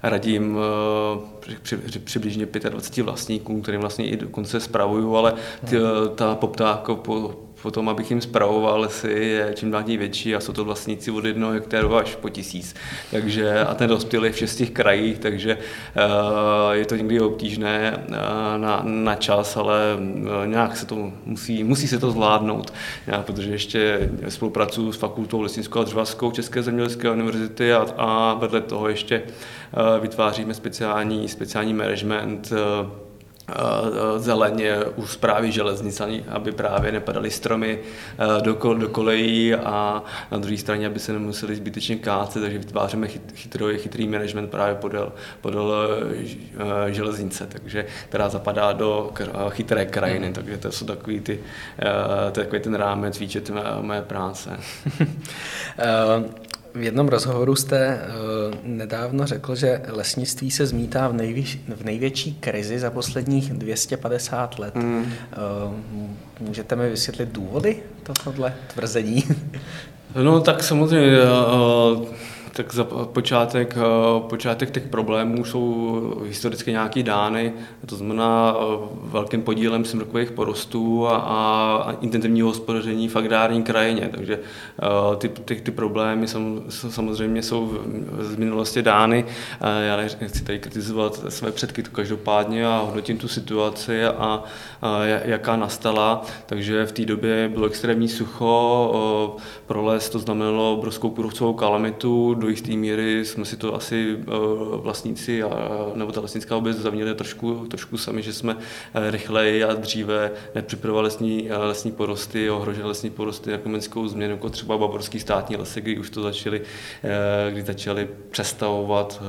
radím 0.03 0.57
eh, 0.57 1.55
při, 1.61 1.77
při, 1.77 1.99
přibližně 1.99 2.47
25 2.69 3.03
vlastníkům, 3.03 3.61
kterým 3.61 3.81
vlastně 3.81 4.07
i 4.09 4.17
dokonce 4.17 4.59
spravuju, 4.59 5.15
ale 5.15 5.33
ty, 5.69 5.77
ta 6.15 6.35
poptávka 6.35 6.95
po, 6.95 7.35
po 7.61 7.71
tom, 7.71 7.89
abych 7.89 8.09
jim 8.09 8.21
spravoval 8.21 8.79
lesy, 8.79 9.09
je 9.09 9.53
čím 9.55 9.71
dál 9.71 9.83
tím 9.83 9.99
větší 9.99 10.35
a 10.35 10.39
jsou 10.39 10.53
to 10.53 10.65
vlastníci 10.65 11.11
od 11.11 11.25
jednoho 11.25 11.53
hektaru 11.53 11.95
až 11.95 12.15
po 12.15 12.29
tisíc. 12.29 12.75
Takže, 13.11 13.59
a 13.59 13.73
ten 13.73 13.89
rozptyl 13.89 14.25
je 14.25 14.31
v 14.31 14.37
šestých 14.37 14.71
krajích, 14.71 15.19
takže 15.19 15.57
uh, 15.57 16.71
je 16.71 16.85
to 16.85 16.95
někdy 16.95 17.19
obtížné 17.19 18.03
uh, 18.09 18.15
na, 18.57 18.81
na 18.83 19.15
čas, 19.15 19.57
ale 19.57 19.79
uh, 19.99 20.47
nějak 20.47 20.77
se 20.77 20.85
to 20.85 21.11
musí, 21.25 21.63
musí 21.63 21.87
se 21.87 21.99
to 21.99 22.11
zvládnout, 22.11 22.73
já, 23.07 23.21
protože 23.21 23.51
ještě 23.51 24.09
spolupracuju 24.29 24.91
s 24.91 24.97
fakultou 24.97 25.41
lesnickou 25.41 25.79
a 25.79 25.83
dřevaskou 25.83 26.31
České 26.31 26.63
zemědělské 26.63 27.11
univerzity 27.11 27.73
a, 27.73 27.85
a 27.97 28.33
vedle 28.33 28.61
toho 28.61 28.89
ještě 28.89 29.21
vytváříme 30.01 30.53
speciální, 30.53 31.27
speciální 31.27 31.73
management 31.73 32.51
zeleně 34.17 34.77
u 34.95 35.07
zprávy 35.07 35.51
železnic, 35.51 36.01
aby 36.27 36.51
právě 36.51 36.91
nepadaly 36.91 37.31
stromy 37.31 37.79
do, 38.41 38.55
kol, 38.55 38.75
do 38.75 38.89
kolejí 38.89 39.55
a 39.55 40.03
na 40.31 40.37
druhé 40.37 40.57
straně, 40.57 40.87
aby 40.87 40.99
se 40.99 41.13
nemuseli 41.13 41.55
zbytečně 41.55 41.95
kácet, 41.95 42.41
takže 42.41 42.57
vytváříme 42.57 43.07
chytrý, 43.07 43.77
chytrý 43.77 44.07
management 44.07 44.47
právě 44.47 44.75
podél, 44.75 45.11
podél 45.41 45.73
železnice, 46.87 47.47
takže, 47.47 47.85
která 48.09 48.29
zapadá 48.29 48.73
do 48.73 49.11
chytré 49.49 49.85
krajiny, 49.85 50.27
mm. 50.27 50.33
takže 50.33 50.57
to 50.57 50.71
jsou 50.71 50.85
takový, 50.85 51.19
ty, 51.19 51.39
to 52.31 52.39
je 52.39 52.45
takový 52.45 52.61
ten 52.61 52.75
rámec 52.75 53.19
výčet 53.19 53.49
mé, 53.49 53.63
mé 53.81 54.01
práce. 54.01 54.59
V 56.73 56.81
jednom 56.81 57.07
rozhovoru 57.07 57.55
jste 57.55 57.97
uh, 57.97 58.55
nedávno 58.63 59.25
řekl, 59.25 59.55
že 59.55 59.81
lesnictví 59.87 60.51
se 60.51 60.65
zmítá 60.65 61.07
v, 61.07 61.13
největší, 61.13 61.65
v 61.75 61.83
největší 61.83 62.33
krizi 62.33 62.79
za 62.79 62.91
posledních 62.91 63.53
250 63.53 64.59
let. 64.59 64.75
Mm. 64.75 64.97
Uh, 64.97 65.73
můžete 66.39 66.75
mi 66.75 66.89
vysvětlit 66.89 67.29
důvody 67.29 67.77
tohohle 68.03 68.53
tvrzení? 68.73 69.23
No 70.23 70.41
tak 70.41 70.63
samozřejmě 70.63 71.17
uh, 71.21 72.05
tak 72.59 72.73
za 72.73 72.83
počátek, 72.83 73.77
eh, 73.77 74.19
počátek 74.29 74.71
těch 74.71 74.87
problémů 74.87 75.45
jsou 75.45 76.23
historicky 76.25 76.71
nějaký 76.71 77.03
dány, 77.03 77.53
to 77.85 77.95
znamená 77.95 78.55
eh, 78.55 78.63
velkým 79.01 79.41
podílem 79.41 79.85
smrkových 79.85 80.31
porostů 80.31 81.07
a, 81.07 81.17
a 81.17 81.91
intenzivního 82.01 82.47
hospodaření 82.47 83.07
v 83.07 83.15
agrární 83.15 83.63
krajině. 83.63 84.09
Takže 84.15 84.39
eh, 84.39 85.15
ty, 85.15 85.29
ty, 85.29 85.55
ty 85.55 85.71
problémy 85.71 86.27
sam, 86.27 86.61
samozřejmě 86.69 87.43
jsou 87.43 87.79
z 88.19 88.35
minulosti 88.35 88.81
dány. 88.81 89.25
Já 89.87 89.97
nechci 89.97 90.43
tady 90.43 90.59
kritizovat 90.59 91.25
své 91.29 91.51
předky 91.51 91.83
to 91.83 91.91
každopádně 91.91 92.67
a 92.67 92.83
hodnotím 92.85 93.17
tu 93.17 93.27
situaci 93.27 94.05
a, 94.05 94.43
a 94.81 95.03
jaká 95.03 95.55
nastala. 95.55 96.21
Takže 96.45 96.85
v 96.85 96.91
té 96.91 97.05
době 97.05 97.49
bylo 97.49 97.67
extrémní 97.67 98.07
sucho, 98.07 99.37
pro 99.65 99.83
les 99.83 100.09
to 100.09 100.19
znamenalo 100.19 100.73
obrovskou 100.73 101.09
kůrovcovou 101.09 101.53
kalamitu, 101.53 102.33
do 102.33 102.48
jisté 102.49 102.71
míry 102.71 103.25
jsme 103.25 103.45
si 103.45 103.57
to 103.57 103.75
asi 103.75 104.17
eh, 104.21 104.25
vlastníci 104.75 105.43
a, 105.43 105.49
nebo 105.95 106.11
ta 106.11 106.21
lesnická 106.21 106.55
obec 106.55 106.77
zavnili 106.77 107.15
trošku, 107.15 107.67
trošku 107.67 107.97
sami, 107.97 108.21
že 108.21 108.33
jsme 108.33 108.57
eh, 108.93 109.11
rychleji 109.11 109.63
a 109.63 109.73
dříve 109.73 110.31
nepřipravovali 110.55 111.05
lesní, 111.05 111.49
eh, 111.51 111.57
lesní 111.57 111.91
porosty, 111.91 112.49
ohrožené 112.49 112.87
lesní 112.87 113.09
porosty 113.09 113.51
na 113.51 113.57
klimickou 113.57 114.07
změnu, 114.07 114.33
jako 114.33 114.49
třeba 114.49 114.77
bavorský 114.77 115.19
státní 115.19 115.55
lesy, 115.55 115.81
kdy 115.81 115.99
už 115.99 116.09
to 116.09 116.21
začali, 116.21 116.61
kdy 117.49 117.61
začali 117.61 118.07
přestavovat 118.31 119.21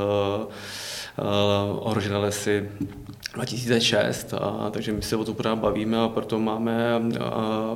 ohrožené 1.80 2.16
lesy 2.16 2.68
2006, 3.34 4.34
a, 4.34 4.70
takže 4.70 4.92
my 4.92 5.02
se 5.02 5.16
o 5.16 5.24
to 5.24 5.34
pořád 5.34 5.56
bavíme 5.56 5.98
a 5.98 6.08
proto 6.08 6.38
máme 6.38 6.94
a, 6.94 7.00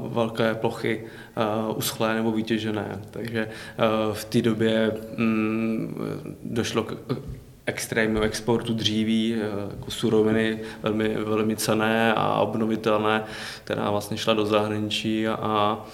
velké 0.09 0.55
plochy 0.55 1.05
a, 1.37 1.69
uschlé 1.69 2.15
nebo 2.15 2.33
vytěžené. 2.33 3.01
Takže 3.11 3.49
a, 3.49 4.15
v 4.15 4.25
té 4.25 4.43
době 4.43 4.93
mm, 5.17 5.97
došlo 6.45 6.83
k 6.83 6.97
extrémnímu 7.67 8.21
exportu 8.21 8.75
dříví, 8.75 9.37
jako 9.71 9.91
suroviny 9.91 10.61
velmi, 10.83 11.09
velmi 11.09 11.57
cené 11.57 12.15
a 12.15 12.35
obnovitelné, 12.35 13.25
která 13.65 13.91
vlastně 13.91 14.17
šla 14.17 14.35
do 14.35 14.47
zahraničí 14.47 15.29
a, 15.29 15.35
a 15.35 15.87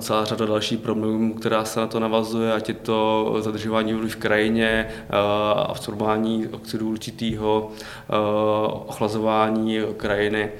celá 0.00 0.24
řada 0.24 0.46
dalších 0.46 0.78
problémů, 0.78 1.34
která 1.34 1.64
se 1.64 1.80
na 1.80 1.86
to 1.86 2.00
navazuje, 2.00 2.52
ať 2.52 2.68
je 2.68 2.74
to 2.74 3.36
zadržování 3.40 3.94
vody 3.94 4.08
v 4.08 4.16
krajině, 4.16 4.88
absorbování 5.56 6.46
oxidu 6.46 6.88
určitého, 6.88 7.72
ochlazování 8.86 9.78
krajiny, 9.96 10.50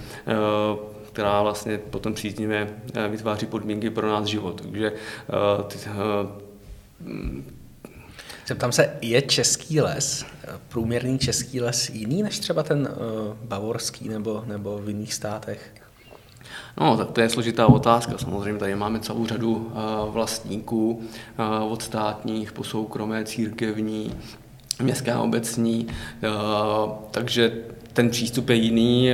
která 1.13 1.43
vlastně 1.43 1.79
potom 1.79 2.15
příznivě 2.15 2.69
vytváří 3.09 3.47
podmínky 3.47 3.91
pro 3.91 4.09
nás 4.09 4.27
život. 4.27 4.61
Takže 4.61 4.93
ty, 5.67 5.79
Zeptám 8.47 8.73
se, 8.73 8.97
je 9.01 9.23
český 9.23 9.81
les, 9.81 10.25
průměrný 10.69 11.19
český 11.19 11.61
les 11.61 11.91
jiný 11.91 12.23
než 12.23 12.39
třeba 12.39 12.63
ten 12.63 12.89
bavorský 13.45 14.09
nebo, 14.09 14.45
nebo 14.47 14.79
v 14.79 14.89
jiných 14.89 15.15
státech? 15.15 15.75
No, 16.81 16.97
tak 16.97 17.11
to 17.11 17.21
je 17.21 17.29
složitá 17.29 17.67
otázka. 17.67 18.19
Samozřejmě 18.19 18.59
tady 18.61 18.77
máme 18.77 19.01
celou 19.01 19.27
řadu 19.27 19.51
uh, 19.51 20.13
vlastníků, 20.13 20.91
uh, 20.91 21.73
od 21.73 21.83
státních 21.83 22.53
po 22.53 22.65
soukromé, 22.65 23.25
církevní, 23.25 24.15
městské 24.83 25.13
a 25.13 25.21
obecní, 25.21 25.87
uh, 25.87 26.93
takže 27.11 27.53
ten 27.93 28.11
přístup 28.11 28.49
je 28.49 28.57
jiný. 28.57 29.11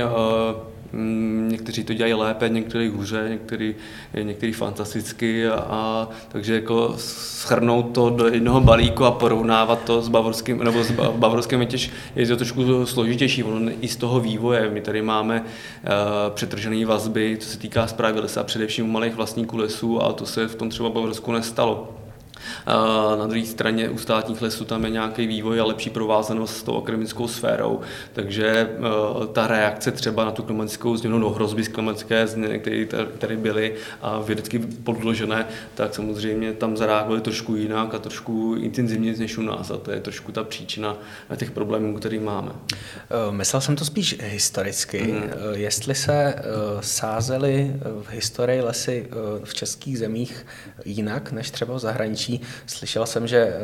Mm, 0.95 1.47
někteří 1.51 1.83
to 1.83 1.93
dělají 1.93 2.13
lépe, 2.13 2.49
někteří 2.49 2.87
hůře, 2.87 3.27
někteří, 3.29 3.75
někteří 4.23 4.51
fantasticky, 4.51 5.47
a, 5.47 5.53
a 5.53 6.09
takže 6.27 6.53
jako 6.53 6.93
schrnout 6.97 7.91
to 7.91 8.09
do 8.09 8.27
jednoho 8.27 8.61
balíku 8.61 9.05
a 9.05 9.11
porovnávat 9.11 9.83
to 9.83 10.01
s 10.01 10.09
bavorským, 10.09 10.63
nebo 10.63 10.83
s 10.83 10.91
bavorským 10.91 11.61
je, 11.61 11.67
těž, 11.67 11.91
je 12.15 12.27
to 12.27 12.37
trošku 12.37 12.85
složitější, 12.85 13.43
ono 13.43 13.71
i 13.81 13.87
z 13.87 13.95
toho 13.95 14.19
vývoje. 14.19 14.69
My 14.69 14.81
tady 14.81 15.01
máme 15.01 15.41
uh, 15.41 15.89
přetržené 16.33 16.85
vazby, 16.85 17.37
co 17.39 17.49
se 17.49 17.59
týká 17.59 17.87
zprávy 17.87 18.19
lesa, 18.19 18.43
především 18.43 18.85
u 18.85 18.91
malých 18.91 19.15
vlastníků 19.15 19.57
lesů, 19.57 20.03
a 20.03 20.13
to 20.13 20.25
se 20.25 20.47
v 20.47 20.55
tom 20.55 20.69
třeba 20.69 20.89
Bavorsku 20.89 21.31
nestalo. 21.31 22.04
Na 23.17 23.27
druhé 23.27 23.45
straně 23.45 23.89
u 23.89 23.97
státních 23.97 24.41
lesů 24.41 24.65
tam 24.65 24.85
je 24.85 24.89
nějaký 24.89 25.27
vývoj 25.27 25.59
a 25.59 25.65
lepší 25.65 25.89
provázanost 25.89 26.57
s 26.57 26.63
tou 26.63 26.77
akademickou 26.77 27.27
sférou, 27.27 27.81
takže 28.13 28.47
eh, 28.47 29.27
ta 29.33 29.47
reakce 29.47 29.91
třeba 29.91 30.25
na 30.25 30.31
tu 30.31 30.43
klimatickou 30.43 30.97
změnu, 30.97 31.19
no 31.19 31.29
hrozby 31.29 31.63
z 31.63 31.67
klimatické 31.67 32.27
změny, 32.27 32.59
které 32.59 32.85
tady 33.17 33.37
byly 33.37 33.75
a 34.01 34.19
vědecky 34.19 34.59
podložené, 34.59 35.47
tak 35.75 35.95
samozřejmě 35.95 36.53
tam 36.53 36.77
zareagovali 36.77 37.21
trošku 37.21 37.55
jinak 37.55 37.93
a 37.93 37.99
trošku 37.99 38.55
intenzivně 38.59 39.13
než 39.13 39.37
u 39.37 39.41
nás 39.41 39.71
a 39.71 39.77
to 39.77 39.91
je 39.91 39.99
trošku 40.01 40.31
ta 40.31 40.43
příčina 40.43 40.97
těch 41.35 41.51
problémů, 41.51 41.95
které 41.95 42.19
máme. 42.19 42.51
Eh, 42.51 43.31
myslel 43.31 43.61
jsem 43.61 43.75
to 43.75 43.85
spíš 43.85 44.17
historicky. 44.21 45.03
Mm. 45.03 45.23
Jestli 45.53 45.95
se 45.95 46.35
sázely 46.79 47.75
v 48.01 48.09
historii 48.09 48.61
lesy 48.61 49.07
v 49.43 49.53
českých 49.53 49.99
zemích 49.99 50.45
jinak 50.85 51.31
než 51.31 51.51
třeba 51.51 51.75
v 51.75 51.79
zahraničí, 51.79 52.34
Slyšel 52.65 53.05
jsem, 53.05 53.27
že 53.27 53.37
eh, 53.37 53.55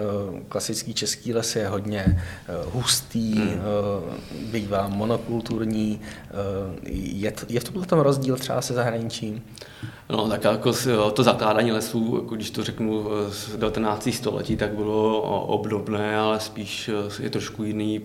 klasický 0.50 0.94
český 0.94 1.34
les 1.34 1.56
je 1.56 1.68
hodně 1.68 2.06
eh, 2.08 2.54
hustý, 2.74 3.34
hmm. 3.36 3.50
Eh, 3.50 4.46
bývá 4.52 4.88
monokulturní. 4.88 6.02
Je, 6.94 7.34
je 7.50 7.60
v 7.60 7.64
tomhle 7.64 7.86
tom 7.86 8.00
rozdíl 8.00 8.36
třeba 8.36 8.62
se 8.62 8.74
zahraničím? 8.74 9.44
No, 10.12 10.30
tak 10.30 10.44
jako 10.44 10.74
to 11.14 11.24
zakládání 11.24 11.72
lesů, 11.72 12.18
jako 12.22 12.36
když 12.36 12.50
to 12.50 12.64
řeknu 12.64 13.08
z 13.30 13.56
19. 13.56 14.10
století, 14.14 14.58
tak 14.58 14.72
bylo 14.72 15.22
obdobné, 15.48 16.18
ale 16.18 16.40
spíš 16.40 16.90
je 17.20 17.30
trošku 17.30 17.64
jiný, 17.64 18.02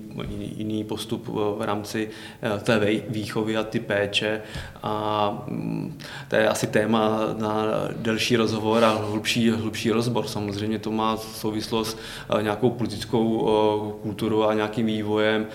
jiný, 0.57 0.85
postup 0.85 1.29
v 1.29 1.59
rámci 1.61 2.11
eh, 2.43 2.61
té 2.61 2.81
výchovy 3.09 3.57
a 3.57 3.63
ty 3.63 3.81
péče. 3.81 4.43
A 4.83 5.45
mm, 5.47 5.99
to 6.29 6.37
je 6.37 6.49
asi 6.49 6.67
téma 6.67 7.21
na 7.39 7.65
delší 7.97 8.37
rozhovor 8.37 8.85
a 8.85 8.91
hlubší, 8.91 9.51
hlubší 9.51 9.91
rozbor. 9.91 10.27
Samozřejmě 10.27 10.79
to 10.79 10.91
má 10.91 11.17
souvislost 11.17 11.99
nějakou 12.41 12.71
politickou 12.71 13.49
eh, 13.49 14.03
kulturou 14.03 14.43
a 14.43 14.55
nějakým 14.55 14.87
vývojem 14.87 15.47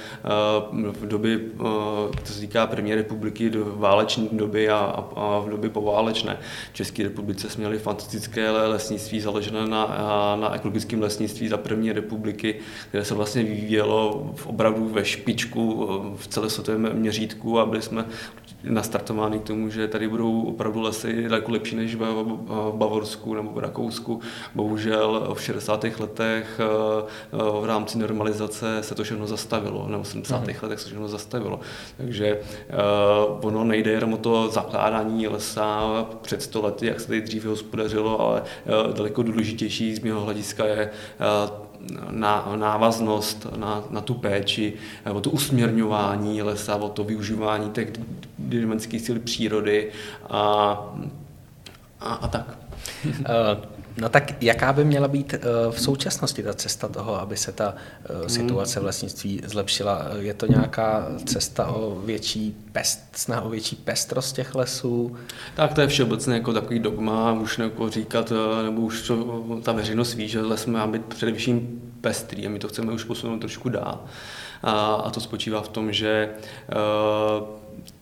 v 0.92 1.08
době, 1.08 1.40
to 2.24 2.34
se 2.34 2.40
týká 2.40 2.68
první 2.68 2.96
republiky, 2.96 3.50
do 3.50 3.74
váleční 3.76 4.30
doby 4.32 4.70
a, 4.70 5.06
a 5.16 5.40
v 5.40 5.50
době 5.50 5.70
poválečné. 5.70 6.41
V 6.72 6.74
České 6.74 7.04
republice 7.04 7.50
jsme 7.50 7.62
měli 7.62 7.80
fantastické 7.80 8.52
lesnictví 8.52 9.20
založené 9.20 9.68
na, 9.68 10.36
na 10.40 10.56
ekologickém 10.56 11.02
lesnictví 11.02 11.48
za 11.48 11.58
první 11.58 11.92
republiky, 11.92 12.56
které 12.88 13.06
se 13.06 13.14
vlastně 13.14 13.44
vyvíjelo 13.44 14.32
v 14.36 14.48
opravdu 14.48 14.90
ve 14.90 15.06
špičku 15.06 15.88
v 16.16 16.28
celosvětovém 16.28 16.90
měřítku 16.94 17.60
a 17.60 17.66
byli 17.66 17.82
jsme 17.82 18.06
nastartovány 18.64 19.40
k 19.40 19.44
tomu, 19.44 19.70
že 19.70 19.88
tady 19.88 20.08
budou 20.08 20.42
opravdu 20.42 20.82
lesy 20.82 21.24
daleko 21.24 21.52
lepší 21.52 21.76
než 21.76 21.96
v 21.96 22.72
Bavorsku 22.76 23.34
nebo 23.34 23.52
v 23.52 23.60
Rakousku. 23.60 24.22
Bohužel 24.56 25.32
v 25.34 25.42
60. 25.42 25.84
letech 26.00 26.60
eh, 26.60 27.62
v 27.62 27.66
rámci 27.66 27.98
normalizace 27.98 28.84
se 28.84 28.96
to 28.96 29.04
všechno 29.04 29.28
zastavilo, 29.28 29.88
nebo 29.88 30.04
v 30.04 30.08
70. 30.08 30.36
Hmm. 30.38 30.48
letech 30.62 30.80
se 30.80 30.86
všechno 30.88 31.08
zastavilo. 31.08 31.60
Takže 31.98 32.40
ono 33.42 33.64
nejde 33.64 33.92
jenom 33.92 34.14
o 34.14 34.18
to 34.18 34.50
zakládání 34.50 35.28
lesa 35.28 36.06
před 36.32 36.42
100 36.42 36.62
lety, 36.62 36.86
jak 36.86 37.00
se 37.00 37.08
tady 37.08 37.22
dříve 37.22 37.50
hospodařilo, 37.50 38.22
ale 38.22 38.42
uh, 38.42 38.94
daleko 38.94 39.24
důležitější 39.24 39.96
z 39.96 40.00
mého 40.00 40.22
hlediska 40.22 40.66
je 40.66 40.90
uh, 40.90 42.12
na 42.12 42.54
návaznost 42.56 43.48
na, 43.56 43.84
na 43.90 44.02
tu 44.02 44.14
péči, 44.14 44.74
o 45.14 45.22
to 45.22 45.30
usměrňování 45.30 46.42
lesa, 46.42 46.76
o 46.76 46.90
to 46.90 47.04
využívání 47.04 47.70
těch 47.70 47.88
dynamických 48.40 49.02
sil 49.06 49.18
přírody 49.20 49.92
a, 50.30 50.42
a, 52.00 52.14
a 52.14 52.28
tak. 52.28 52.58
No 54.02 54.10
tak 54.10 54.44
jaká 54.44 54.74
by 54.74 54.84
měla 54.86 55.08
být 55.08 55.36
v 55.72 55.82
současnosti 55.82 56.44
ta 56.44 56.54
cesta 56.54 56.88
toho, 56.88 57.22
aby 57.22 57.38
se 57.38 57.52
ta 57.52 57.76
situace 58.28 58.80
v 58.80 58.84
lesnictví 58.84 59.42
zlepšila? 59.46 60.06
Je 60.20 60.34
to 60.34 60.46
nějaká 60.46 61.08
cesta 61.26 61.68
o 61.68 62.02
větší 62.06 62.56
pest, 62.72 63.00
snaha 63.16 63.42
o 63.42 63.50
větší 63.50 63.76
pestrost 63.76 64.36
těch 64.36 64.56
lesů? 64.56 65.16
Tak 65.56 65.74
to 65.74 65.82
je 65.82 65.88
všeobecně 65.88 66.34
jako 66.34 66.54
takový 66.54 66.80
dogma, 66.80 67.32
už 67.32 67.60
jako 67.60 67.90
říkat, 67.90 68.34
nebo 68.64 68.82
už 68.82 69.08
to, 69.08 69.44
ta 69.64 69.72
veřejnost 69.72 70.14
ví, 70.14 70.28
že 70.28 70.42
les 70.42 70.66
má 70.66 70.88
být 70.88 71.06
především 71.06 71.82
pestrý 72.02 72.48
a 72.48 72.50
my 72.50 72.60
to 72.60 72.68
chceme 72.68 72.92
už 72.92 73.04
posunout 73.04 73.40
trošku 73.40 73.70
dál. 73.70 74.04
A, 74.64 74.72
a 74.94 75.10
to 75.10 75.20
spočívá 75.20 75.62
v 75.62 75.68
tom, 75.68 75.92
že 75.92 76.30
uh, 77.40 77.48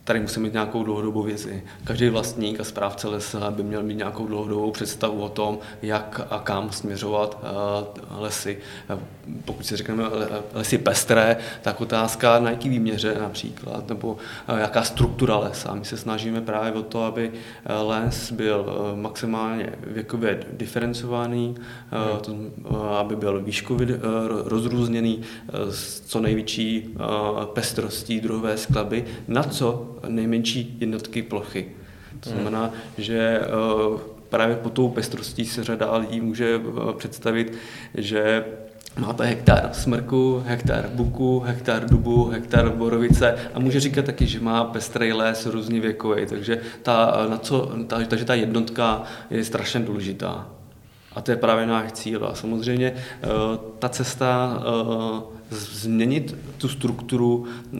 tady 0.04 0.20
musíme 0.20 0.44
mít 0.44 0.54
nějakou 0.54 0.84
dlouhodobou 0.84 1.24
vizi. 1.24 1.64
Každý 1.84 2.10
vlastník 2.10 2.60
a 2.60 2.64
správce 2.64 3.08
lesa 3.08 3.52
by 3.52 3.64
měl 3.64 3.84
mít 3.84 3.96
nějakou 3.96 4.28
dlouhodobou 4.28 4.72
představu 4.72 5.22
o 5.22 5.30
tom, 5.30 5.60
jak 5.82 6.22
a 6.30 6.40
kam 6.40 6.72
směřovat 6.72 7.44
uh, 7.44 8.22
lesy. 8.22 8.58
Pokud 9.46 9.66
si 9.66 9.76
řekneme 9.76 10.04
lesy 10.54 10.78
pestré, 10.78 11.38
tak 11.62 11.82
otázka 11.82 12.40
na 12.40 12.50
jaký 12.50 12.70
výměře 12.70 13.18
například, 13.20 13.90
nebo 13.90 14.18
jaká 14.58 14.84
struktura 14.84 15.38
lesa. 15.38 15.74
My 15.74 15.86
se 15.86 15.98
snažíme 15.98 16.42
právě 16.42 16.72
o 16.72 16.84
to, 16.84 17.04
aby 17.04 17.32
les 17.88 18.32
byl 18.32 18.66
maximálně 18.96 19.70
věkově 19.88 20.40
diferencovaný, 20.54 21.56
aby 23.00 23.16
byl 23.16 23.42
výškově 23.42 24.00
rozrůzněný 24.46 25.22
s 25.70 26.02
co 26.02 26.20
největší 26.20 26.96
pestrostí 27.54 28.22
druhové 28.22 28.58
skladby, 28.58 29.06
na 29.28 29.44
co 29.44 29.96
nejmenší 30.08 30.78
jednotky 30.80 31.22
plochy. 31.24 31.68
To 32.20 32.30
hmm. 32.30 32.42
znamená, 32.42 32.74
že 32.98 33.40
eh, 33.42 34.00
právě 34.30 34.56
po 34.56 34.70
tou 34.70 34.90
pestrostí 34.90 35.46
se 35.46 35.64
řada 35.64 35.98
lidí 35.98 36.22
může 36.22 36.56
eh, 36.56 36.94
představit, 36.98 37.54
že 37.96 38.46
máte 38.98 39.26
hektar 39.26 39.70
smrku, 39.74 40.44
hektar 40.46 40.90
buku, 40.90 41.40
hektar 41.40 41.90
dubu, 41.90 42.26
hektar 42.26 42.70
borovice 42.70 43.36
a 43.54 43.60
může 43.60 43.80
říkat 43.80 44.06
taky, 44.06 44.28
že 44.28 44.40
má 44.40 44.64
pestrý 44.64 45.14
les 45.14 45.46
různě 45.46 45.80
věkový, 45.80 46.26
takže 46.26 46.62
ta, 46.84 47.26
na 47.30 47.38
co, 47.38 47.72
ta, 47.88 48.06
takže 48.06 48.26
ta 48.26 48.36
jednotka 48.36 49.04
je 49.30 49.44
strašně 49.44 49.80
důležitá. 49.80 50.50
A 51.16 51.22
to 51.22 51.32
je 51.32 51.38
právě 51.38 51.66
náš 51.66 51.92
cíl. 51.92 52.26
A 52.26 52.36
samozřejmě 52.36 52.94
eh, 52.96 53.28
ta 53.80 53.90
cesta 53.90 54.64
změnit 55.50 56.36
tu 56.58 56.68
strukturu 56.68 57.46
eh, 57.76 57.80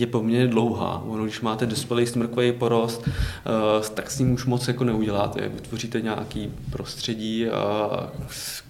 je 0.00 0.06
poměrně 0.06 0.46
dlouhá. 0.46 1.02
Ono, 1.06 1.24
když 1.24 1.40
máte 1.40 1.66
dospělý 1.66 2.06
smrkový 2.06 2.52
porost, 2.52 3.08
eh, 3.08 3.90
tak 3.94 4.10
s 4.10 4.18
ním 4.18 4.32
už 4.32 4.44
moc 4.44 4.68
jako 4.68 4.84
neuděláte. 4.84 5.48
Vytvoříte 5.48 6.00
nějaký 6.00 6.52
prostředí 6.70 7.46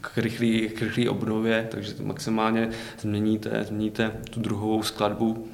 k 0.00 0.18
rychlé, 0.18 0.68
k 0.68 0.82
rychlý 0.82 1.08
obnově, 1.08 1.68
takže 1.70 1.94
to 1.94 2.02
maximálně 2.02 2.70
změníte, 3.00 3.64
změníte 3.68 4.12
tu 4.30 4.40
druhovou 4.40 4.82
skladbu 4.82 5.46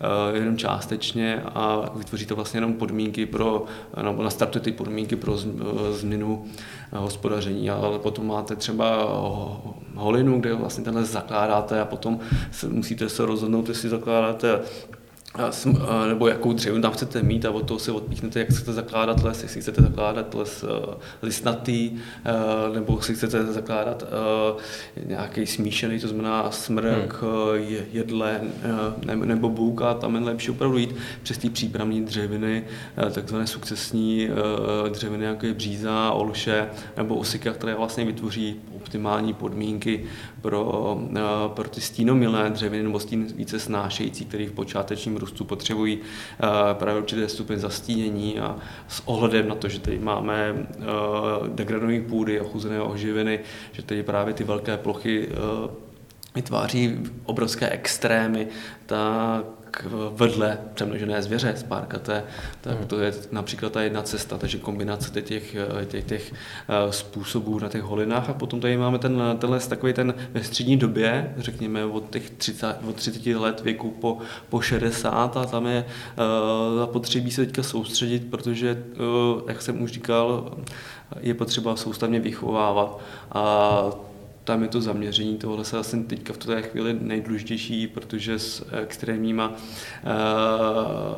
eh, 0.00 0.38
jenom 0.38 0.56
částečně 0.56 1.42
a 1.44 1.90
vytvoříte 1.96 2.34
vlastně 2.34 2.56
jenom 2.56 2.74
podmínky 2.74 3.26
pro, 3.26 3.64
nebo 4.02 4.22
nastartujete 4.22 4.70
ty 4.70 4.76
podmínky 4.76 5.16
pro 5.16 5.36
změnu 5.92 6.44
hospodaření, 6.92 7.70
ale 7.70 7.98
potom 7.98 8.26
máte 8.26 8.56
třeba 8.56 9.08
holinu, 9.94 10.40
kde 10.40 10.54
vlastně 10.54 10.84
tenhle 10.84 11.04
zakládáte 11.04 11.80
a 11.80 11.84
potom 11.84 12.18
se, 12.50 12.68
musíte 12.68 13.08
se 13.08 13.26
rozhodnout, 13.26 13.68
jestli 13.68 13.88
zakládáte 13.88 14.60
nebo 16.08 16.28
jakou 16.28 16.52
dřevinu 16.52 16.82
tam 16.82 16.92
chcete 16.92 17.22
mít 17.22 17.44
a 17.44 17.50
od 17.50 17.66
toho 17.66 17.80
se 17.80 17.92
odpíchnete, 17.92 18.38
jak 18.38 18.48
chcete 18.48 18.72
zakládat 18.72 19.22
les, 19.22 19.42
jestli 19.42 19.60
chcete 19.60 19.82
zakládat 19.82 20.34
les 20.34 20.62
uh, 20.62 20.94
listnatý, 21.22 21.90
uh, 21.90 22.74
nebo 22.74 23.02
si 23.02 23.14
chcete 23.14 23.44
zakládat 23.44 24.04
nějaký 25.06 25.46
smíšený, 25.46 26.00
to 26.00 26.08
znamená 26.08 26.50
smrk, 26.50 27.22
hmm. 27.22 27.86
jedle 27.92 28.40
nebo 29.14 29.48
bůk 29.48 29.82
a 29.82 29.94
tam 29.94 30.14
je 30.14 30.20
lepší 30.20 30.50
opravdu 30.50 30.78
jít 30.78 30.94
přes 31.22 31.38
ty 31.38 31.50
přípravné 31.50 32.00
dřeviny, 32.00 32.64
takzvané 33.14 33.46
sukcesní 33.46 34.28
dřeviny, 34.88 35.24
jako 35.24 35.46
je 35.46 35.54
bříza, 35.54 36.10
olše 36.10 36.66
nebo 36.96 37.14
osika, 37.16 37.52
které 37.52 37.74
vlastně 37.74 38.04
vytvoří 38.04 38.56
optimální 38.76 39.34
podmínky 39.34 40.04
pro, 40.40 40.98
pro 41.54 41.68
ty 41.68 41.80
stínomilé 41.80 42.50
dřeviny 42.50 42.82
nebo 42.82 43.00
stín 43.00 43.26
více 43.34 43.60
snášející, 43.60 44.24
které 44.24 44.46
v 44.46 44.52
počátečním 44.52 45.16
růstu 45.16 45.44
potřebují 45.44 45.98
eh, 45.98 46.46
právě 46.74 47.02
určité 47.02 47.28
stupeň 47.28 47.58
zastínění 47.58 48.40
a 48.40 48.56
s 48.88 49.02
ohledem 49.04 49.48
na 49.48 49.54
to, 49.54 49.68
že 49.68 49.80
tady 49.80 49.98
máme 49.98 50.54
eh, 50.56 50.84
degradované 51.48 52.00
půdy, 52.00 52.40
ochuzené 52.40 52.80
oživiny, 52.80 53.40
že 53.72 53.82
tady 53.82 54.02
právě 54.02 54.34
ty 54.34 54.44
velké 54.44 54.76
plochy 54.76 55.28
eh, 55.30 55.90
vytváří 56.34 56.98
obrovské 57.24 57.70
extrémy, 57.70 58.48
tak 58.86 59.59
vedle 60.12 60.58
přemnožené 60.74 61.22
zvěře 61.22 61.54
spárkaté, 61.56 62.24
tak 62.60 62.78
hmm. 62.78 62.86
to 62.86 63.00
je 63.00 63.12
například 63.32 63.72
ta 63.72 63.82
jedna 63.82 64.02
cesta, 64.02 64.38
takže 64.38 64.58
kombinace 64.58 65.22
těch, 65.22 65.56
těch, 65.86 66.04
těch 66.04 66.32
eh, 66.32 66.92
způsobů 66.92 67.58
na 67.58 67.68
těch 67.68 67.82
holinách 67.82 68.30
a 68.30 68.34
potom 68.34 68.60
tady 68.60 68.76
máme 68.76 68.98
ten, 68.98 69.22
tenhle 69.38 69.60
takový 69.60 69.92
ten 69.92 70.14
ve 70.32 70.44
střední 70.44 70.76
době, 70.76 71.34
řekněme 71.38 71.84
od 71.84 72.10
těch 72.10 72.30
30, 72.30 72.76
od 72.88 72.96
30 72.96 73.26
let 73.26 73.60
věku 73.60 73.90
po, 73.90 74.18
po 74.48 74.60
60 74.60 75.36
a 75.36 75.44
tam 75.44 75.66
je 75.66 75.84
uh, 75.84 76.78
zapotřebí 76.78 77.30
se 77.30 77.46
teďka 77.46 77.62
soustředit, 77.62 78.30
protože, 78.30 78.84
uh, 79.34 79.42
jak 79.48 79.62
jsem 79.62 79.82
už 79.82 79.90
říkal, 79.92 80.54
je 81.20 81.34
potřeba 81.34 81.76
soustavně 81.76 82.20
vychovávat 82.20 83.00
a 83.32 83.82
tam 84.50 84.62
je 84.62 84.68
to 84.68 84.80
zaměření 84.80 85.38
tohle 85.38 85.64
se 85.64 85.78
asi 85.78 86.04
teďka 86.04 86.32
v 86.32 86.36
té 86.36 86.62
chvíli 86.62 86.98
nejdůležitější, 87.00 87.86
protože 87.86 88.38
s 88.38 88.66
extrémníma, 88.82 89.48
uh, 89.48 89.54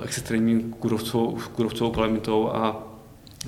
extrémní 0.05 0.63
kurovcovou, 0.79 1.39
kurovcovou 1.55 1.91
kalamitou 1.91 2.49
a 2.49 2.92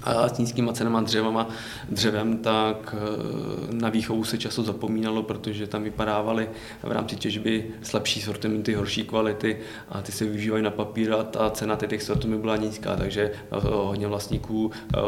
a 0.02 0.28
s 0.28 0.38
nízkýma 0.38 0.72
cenama 0.72 1.00
dřevama, 1.00 1.48
dřevem, 1.88 2.38
tak 2.38 2.94
eh, 2.98 3.74
na 3.74 3.88
výchovu 3.88 4.24
se 4.24 4.38
často 4.38 4.62
zapomínalo, 4.62 5.22
protože 5.22 5.66
tam 5.66 5.83
vypadávaly 5.83 6.48
v 6.83 6.92
rámci 6.92 7.16
těžby 7.16 7.64
slabší 7.83 8.22
sortimenty, 8.22 8.74
horší 8.74 9.04
kvality 9.04 9.57
a 9.88 10.02
ty 10.02 10.12
se 10.12 10.24
využívají 10.24 10.62
na 10.64 10.70
papír 10.70 11.12
a 11.12 11.22
ta 11.22 11.50
cena 11.50 11.76
těch 11.76 12.02
sortimentů 12.02 12.42
byla 12.42 12.57
nízká, 12.57 12.96
takže 12.96 13.30
eh, 13.33 13.57
hodně 13.61 14.07
vlastníků 14.07 14.70
eh, 14.74 14.98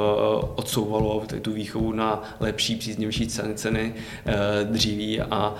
odsouvalo 0.55 1.23
tu 1.43 1.53
výchovu 1.53 1.93
na 1.93 2.23
lepší, 2.41 2.77
příznivější 2.77 3.29
ceny, 3.55 3.95
dříví 4.65 5.21
a 5.21 5.55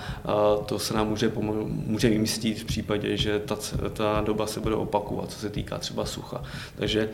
to 0.65 0.79
se 0.79 0.93
nám 0.93 1.09
může, 1.09 1.31
může 1.85 2.09
vymystit 2.09 2.59
v 2.59 2.65
případě, 2.65 3.17
že 3.17 3.39
ta, 3.39 3.57
ta 3.93 4.21
doba 4.21 4.47
se 4.47 4.59
bude 4.59 4.75
opakovat, 4.75 5.31
co 5.31 5.39
se 5.39 5.49
týká 5.49 5.77
třeba 5.77 6.05
sucha. 6.05 6.43
Takže, 6.75 7.09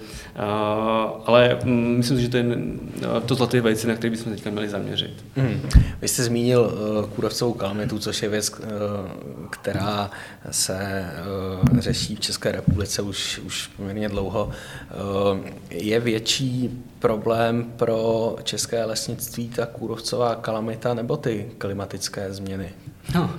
ale 1.26 1.60
myslím, 2.04 2.22
že 2.22 2.30
to 2.30 2.38
je 2.38 2.46
to 3.26 3.36
zlaté 3.36 3.62
vejce, 3.62 3.88
na 3.88 3.96
který 3.96 4.12
bychom 4.12 4.32
teďka 4.32 4.50
měli 4.50 4.70
zaměřit. 4.70 5.26
Hmm. 5.36 5.70
Vy 6.02 6.08
jste 6.08 6.24
zmínil 6.24 6.62
uh, 6.62 7.10
kůrovcovou 7.10 7.54
kalamitu, 7.54 8.00
což 8.00 8.24
je 8.24 8.30
věc, 8.30 8.50
uh, 8.50 8.58
která 9.50 10.12
se 10.52 11.06
uh, 11.72 11.80
řeší 11.80 12.16
v 12.16 12.20
České 12.20 12.52
republice 12.52 13.02
už, 13.02 13.40
už 13.40 13.68
poměrně 13.68 14.10
dlouho. 14.10 14.50
Uh, 14.50 15.40
je 15.70 16.00
větší 16.00 16.84
problém 17.00 17.72
pro 17.76 18.36
české 18.44 18.86
lesnictví 18.86 19.50
ta 19.50 19.66
kůrovcová 19.66 20.36
kalamita 20.36 20.94
nebo 20.94 21.18
ty 21.18 21.52
klimatické 21.58 22.34
změny? 22.34 22.70
No, 23.16 23.32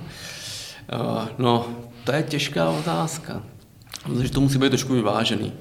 uh, 0.93 1.27
no 1.37 1.67
to 2.03 2.11
je 2.11 2.23
těžká 2.23 2.69
otázka. 2.69 3.43
Protože 4.03 4.31
to 4.31 4.41
musí 4.41 4.57
být 4.57 4.69
trošku 4.69 4.93
vyvážený. 4.93 5.53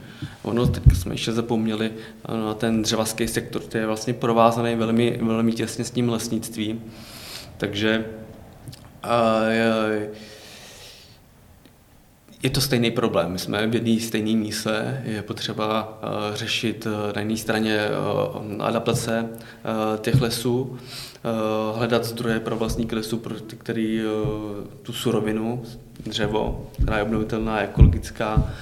Ono, 0.44 0.66
teď 0.66 0.82
jsme 0.94 1.14
ještě 1.14 1.32
zapomněli 1.32 1.90
na 2.28 2.54
ten 2.54 2.82
dřevařský 2.82 3.28
sektor, 3.28 3.62
který 3.62 3.82
je 3.82 3.86
vlastně 3.86 4.14
provázaný 4.14 4.74
velmi, 4.74 5.18
velmi 5.22 5.52
těsně 5.52 5.84
s 5.84 5.90
tím 5.90 6.08
lesnictvím. 6.08 6.84
Takže 7.56 8.04
je 9.50 10.10
to 12.50 12.60
stejný 12.60 12.90
problém. 12.90 13.32
My 13.32 13.38
jsme 13.38 13.66
v 13.66 13.74
jedné 13.74 14.00
stejné 14.00 14.36
míse, 14.36 15.02
je 15.04 15.22
potřeba 15.22 15.98
řešit 16.34 16.86
na 17.14 17.20
jedné 17.20 17.36
straně 17.36 17.88
adaptace 18.60 19.28
těch 20.00 20.20
lesů, 20.20 20.78
hledat 21.74 22.04
zdroje 22.04 22.40
pro 22.40 22.56
vlastníky 22.56 22.94
lesů, 22.94 23.18
pro 23.18 23.40
ty, 23.40 23.56
který 23.56 24.02
tu 24.82 24.92
surovinu, 24.92 25.62
dřevo, 26.06 26.70
která 26.82 26.96
je 26.96 27.02
obnovitelná, 27.02 27.60
ekologická, 27.60 28.52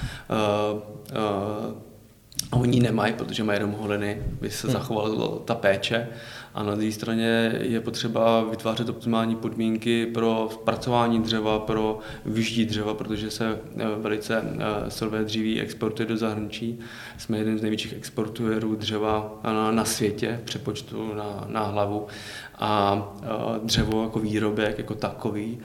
a 2.51 2.55
oni 2.55 2.79
nemají, 2.79 3.13
protože 3.13 3.43
mají 3.43 3.59
jenom 3.59 3.71
holiny, 3.71 4.21
by 4.41 4.49
se 4.49 4.67
hmm. 4.67 4.73
zachovala 4.73 5.39
ta 5.45 5.55
péče. 5.55 6.07
A 6.53 6.63
na 6.63 6.75
druhé 6.75 6.91
straně 6.91 7.59
je 7.61 7.81
potřeba 7.81 8.43
vytvářet 8.43 8.89
optimální 8.89 9.35
podmínky 9.35 10.05
pro 10.05 10.49
zpracování 10.53 11.21
dřeva, 11.21 11.59
pro 11.59 11.99
vyždí 12.25 12.65
dřeva, 12.65 12.93
protože 12.93 13.31
se 13.31 13.59
eh, 13.77 13.85
velice 13.97 14.43
eh, 14.43 14.91
surové 14.91 15.23
dříví 15.23 15.61
exportuje 15.61 16.07
do 16.07 16.17
zahraničí. 16.17 16.79
Jsme 17.17 17.37
jeden 17.37 17.57
z 17.57 17.61
největších 17.61 17.93
exportérů 17.93 18.75
dřeva 18.75 19.39
na, 19.43 19.71
na 19.71 19.85
světě, 19.85 20.41
přepočtu 20.45 21.13
na, 21.13 21.45
na 21.47 21.63
hlavu 21.63 22.07
a 22.65 23.13
dřevo 23.63 24.03
jako 24.03 24.19
výrobek 24.19 24.77
jako 24.77 24.95
takový, 24.95 25.59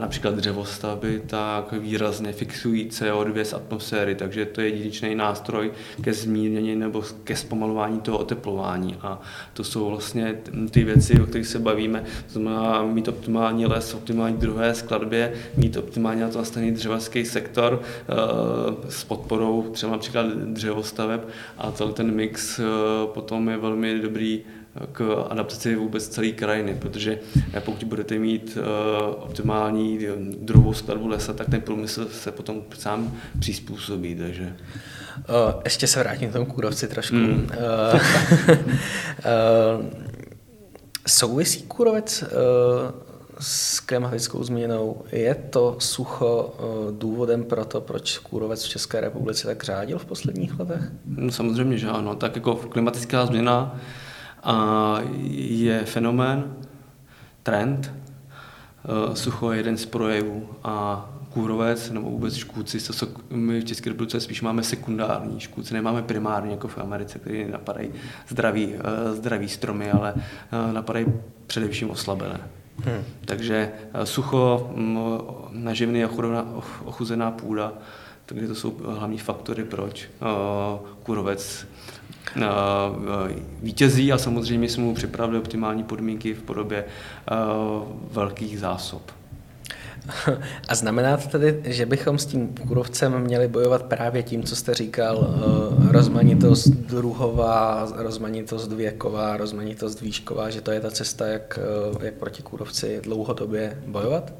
například 0.00 0.34
dřevostavby, 0.34 1.22
tak 1.26 1.72
výrazně 1.72 2.32
fixují 2.32 2.88
CO2 2.88 3.42
z 3.42 3.52
atmosféry, 3.52 4.14
takže 4.14 4.46
to 4.46 4.60
je 4.60 4.68
jedinečný 4.68 5.14
nástroj 5.14 5.72
ke 6.02 6.12
zmírnění 6.12 6.76
nebo 6.76 7.02
ke 7.24 7.36
zpomalování 7.36 8.00
toho 8.00 8.18
oteplování. 8.18 8.96
A 9.02 9.20
to 9.54 9.64
jsou 9.64 9.90
vlastně 9.90 10.38
ty 10.70 10.84
věci, 10.84 11.20
o 11.20 11.26
kterých 11.26 11.46
se 11.46 11.58
bavíme, 11.58 12.04
to 12.26 12.32
znamená 12.32 12.82
mít 12.82 13.08
optimální 13.08 13.66
les, 13.66 13.94
optimální 13.94 14.36
druhé 14.36 14.74
skladbě, 14.74 15.32
mít 15.56 15.76
optimálně 15.76 16.22
na 16.22 16.28
to 16.28 16.38
nastavený 16.38 16.72
dřevařský 16.72 17.24
sektor 17.24 17.82
s 18.88 19.04
podporou 19.04 19.62
třeba 19.72 19.92
například 19.92 20.26
dřevostaveb. 20.26 21.20
A 21.58 21.72
celý 21.72 21.92
ten 21.92 22.14
mix 22.14 22.60
potom 23.04 23.48
je 23.48 23.56
velmi 23.56 23.98
dobrý 23.98 24.40
k 24.92 25.24
adaptaci 25.28 25.76
vůbec 25.76 26.08
celé 26.08 26.28
krajiny, 26.28 26.74
protože 26.74 27.18
pokud 27.64 27.84
budete 27.84 28.18
mít 28.18 28.58
uh, 28.60 29.22
optimální 29.22 29.98
druhou 30.40 30.74
skladbu 30.74 31.08
lesa, 31.08 31.32
tak 31.32 31.48
ten 31.50 31.60
průmysl 31.60 32.08
se 32.08 32.32
potom 32.32 32.62
sám 32.78 33.12
přizpůsobí. 33.38 34.14
Takže. 34.14 34.56
Uh, 35.16 35.60
ještě 35.64 35.86
se 35.86 36.00
vrátím 36.00 36.30
k 36.30 36.32
tomu 36.32 36.46
kůrovci 36.46 36.88
trošku. 36.88 37.16
Mm. 37.16 37.32
Uh, 37.32 38.50
uh, 38.50 39.86
souvisí 41.06 41.62
kůrovec 41.62 42.24
s 43.40 43.80
klimatickou 43.80 44.44
změnou. 44.44 45.02
Je 45.12 45.34
to 45.34 45.76
sucho 45.78 46.54
důvodem 46.98 47.44
pro 47.44 47.64
to, 47.64 47.80
proč 47.80 48.18
kůrovec 48.18 48.64
v 48.64 48.68
České 48.68 49.00
republice 49.00 49.46
tak 49.46 49.64
řádil 49.64 49.98
v 49.98 50.04
posledních 50.04 50.58
letech? 50.58 50.82
No, 51.06 51.32
samozřejmě, 51.32 51.78
že 51.78 51.88
ano. 51.88 52.14
Tak 52.14 52.36
jako 52.36 52.54
klimatická 52.54 53.26
změna 53.26 53.80
a 54.42 54.96
je 55.30 55.84
fenomén, 55.84 56.56
trend, 57.42 57.92
eh, 58.84 59.16
sucho 59.16 59.52
je 59.52 59.58
jeden 59.58 59.76
z 59.76 59.86
projevů 59.86 60.48
a 60.64 61.08
kůrovec 61.30 61.90
nebo 61.90 62.10
vůbec 62.10 62.34
škůdci, 62.34 62.86
to 62.86 62.92
jsou, 62.92 63.06
my 63.30 63.60
v 63.60 63.64
České 63.64 63.90
republice 63.90 64.20
spíš 64.20 64.42
máme 64.42 64.62
sekundární 64.62 65.40
škůdci, 65.40 65.74
nemáme 65.74 66.02
primární 66.02 66.50
jako 66.50 66.68
v 66.68 66.78
Americe, 66.78 67.18
který 67.18 67.50
napadají 67.50 67.90
zdraví, 68.28 68.74
eh, 68.74 69.14
zdraví 69.14 69.48
stromy, 69.48 69.90
ale 69.90 70.14
eh, 70.16 70.72
napadají 70.72 71.06
především 71.46 71.90
oslabené. 71.90 72.40
Hmm. 72.84 73.04
Takže 73.24 73.72
sucho, 74.04 74.72
mm, 74.74 75.18
naživný 75.50 76.04
ochuzená 76.84 77.30
půda, 77.30 77.72
takže 78.26 78.48
to 78.48 78.54
jsou 78.54 78.76
hlavní 78.84 79.18
faktory, 79.18 79.64
proč 79.64 80.08
kůrovec 81.02 81.66
vítězí 83.62 84.12
a 84.12 84.18
samozřejmě 84.18 84.68
jsme 84.68 84.84
mu 84.84 84.94
připravili 84.94 85.38
optimální 85.38 85.84
podmínky 85.84 86.34
v 86.34 86.42
podobě 86.42 86.84
eh, 86.84 87.34
velkých 88.10 88.58
zásob. 88.58 89.19
A 90.68 90.74
znamená 90.74 91.16
to 91.16 91.28
tedy, 91.28 91.60
že 91.64 91.86
bychom 91.86 92.18
s 92.18 92.26
tím 92.26 92.54
kůrovcem 92.68 93.18
měli 93.18 93.48
bojovat 93.48 93.82
právě 93.82 94.22
tím, 94.22 94.42
co 94.42 94.56
jste 94.56 94.74
říkal, 94.74 95.34
rozmanitost 95.90 96.68
druhová, 96.68 97.88
rozmanitost 97.96 98.72
věková, 98.72 99.36
rozmanitost 99.36 100.00
výšková, 100.00 100.50
že 100.50 100.60
to 100.60 100.70
je 100.70 100.80
ta 100.80 100.90
cesta, 100.90 101.26
jak, 101.26 101.58
jak 102.02 102.14
proti 102.14 102.42
kůrovci 102.42 103.00
dlouhodobě 103.02 103.82
bojovat? 103.86 104.32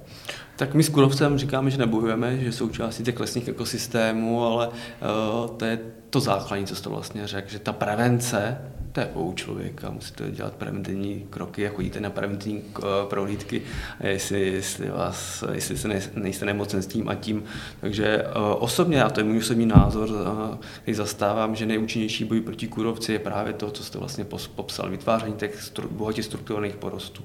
Tak 0.57 0.75
my 0.75 0.83
s 0.83 0.89
kůrovcem 0.89 1.39
říkáme, 1.39 1.71
že 1.71 1.79
nebojujeme, 1.79 2.39
že 2.39 2.53
součástí 2.53 3.03
těch 3.03 3.21
lesních 3.21 3.49
ekosystémů, 3.49 4.45
ale 4.45 4.69
uh, 4.69 5.57
to 5.57 5.65
je 5.65 5.79
to 6.11 6.21
základní, 6.21 6.67
co 6.67 6.75
jste 6.75 6.89
vlastně 6.89 7.27
řekl, 7.27 7.51
že 7.51 7.59
ta 7.59 7.73
prevence, 7.73 8.59
to 8.93 9.01
je 9.01 9.07
u 9.15 9.33
člověka, 9.33 9.91
musíte 9.91 10.31
dělat 10.31 10.53
preventivní 10.53 11.27
kroky 11.31 11.69
a 11.69 11.71
chodíte 11.71 12.01
na 12.01 12.11
preventivní 12.11 12.63
eh, 12.79 12.83
prohlídky, 13.09 13.63
jestli, 14.01 14.49
jestli, 14.49 14.91
vás, 14.91 15.45
jestli 15.53 15.79
se 15.79 15.89
nejste 16.15 16.47
nemocen 16.47 16.83
s 16.83 16.87
tím 16.87 17.09
a 17.09 17.15
tím. 17.15 17.45
Takže 17.81 18.25
uh, 18.25 18.33
osobně, 18.59 19.05
a 19.05 19.11
to 19.11 19.21
je 19.21 19.25
můj 19.25 19.39
osobní 19.39 19.67
názor, 19.67 20.09
uh, 20.09 20.57
který 20.83 20.95
zastávám, 20.95 21.57
že 21.57 21.67
nejúčinnější 21.67 22.25
boj 22.25 22.41
proti 22.41 22.69
kůrovci 22.69 23.13
je 23.13 23.19
právě 23.19 23.53
to, 23.53 23.71
co 23.71 23.85
jste 23.85 23.99
vlastně 23.99 24.27
popsal, 24.55 24.91
vytváření 24.91 25.35
těch 25.35 25.63
stru, 25.63 25.89
bohatě 25.91 26.23
strukturovaných 26.23 26.77
porostů. 26.77 27.23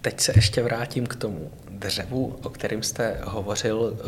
Teď 0.00 0.20
se 0.20 0.32
ještě 0.36 0.62
vrátím 0.62 1.06
k 1.06 1.16
tomu 1.16 1.50
dřevu, 1.70 2.36
o 2.42 2.50
kterém 2.50 2.82
jste 2.82 3.20
hovořil. 3.24 3.98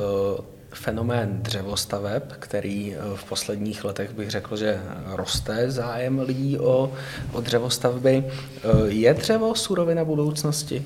Eh, 0.72 0.74
fenomén 0.74 1.38
dřevostaveb, 1.42 2.32
který 2.38 2.94
eh, 2.94 2.98
v 3.14 3.24
posledních 3.24 3.84
letech 3.84 4.12
bych 4.12 4.30
řekl, 4.30 4.56
že 4.56 4.82
roste 5.06 5.70
zájem 5.70 6.18
lidí 6.18 6.58
o, 6.58 6.92
o 7.32 7.40
dřevostavby. 7.40 8.24
Eh, 8.26 8.60
je 8.86 9.14
dřevo 9.14 9.54
surovina 9.54 10.04
budoucnosti? 10.04 10.84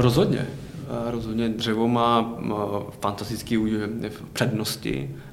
Rozhodně. 0.00 0.46
Rozhodně 1.10 1.48
dřevo 1.48 1.88
má 1.88 2.38
fantastické 3.00 3.56
přednosti 4.32 5.10
Eh, 5.16 5.27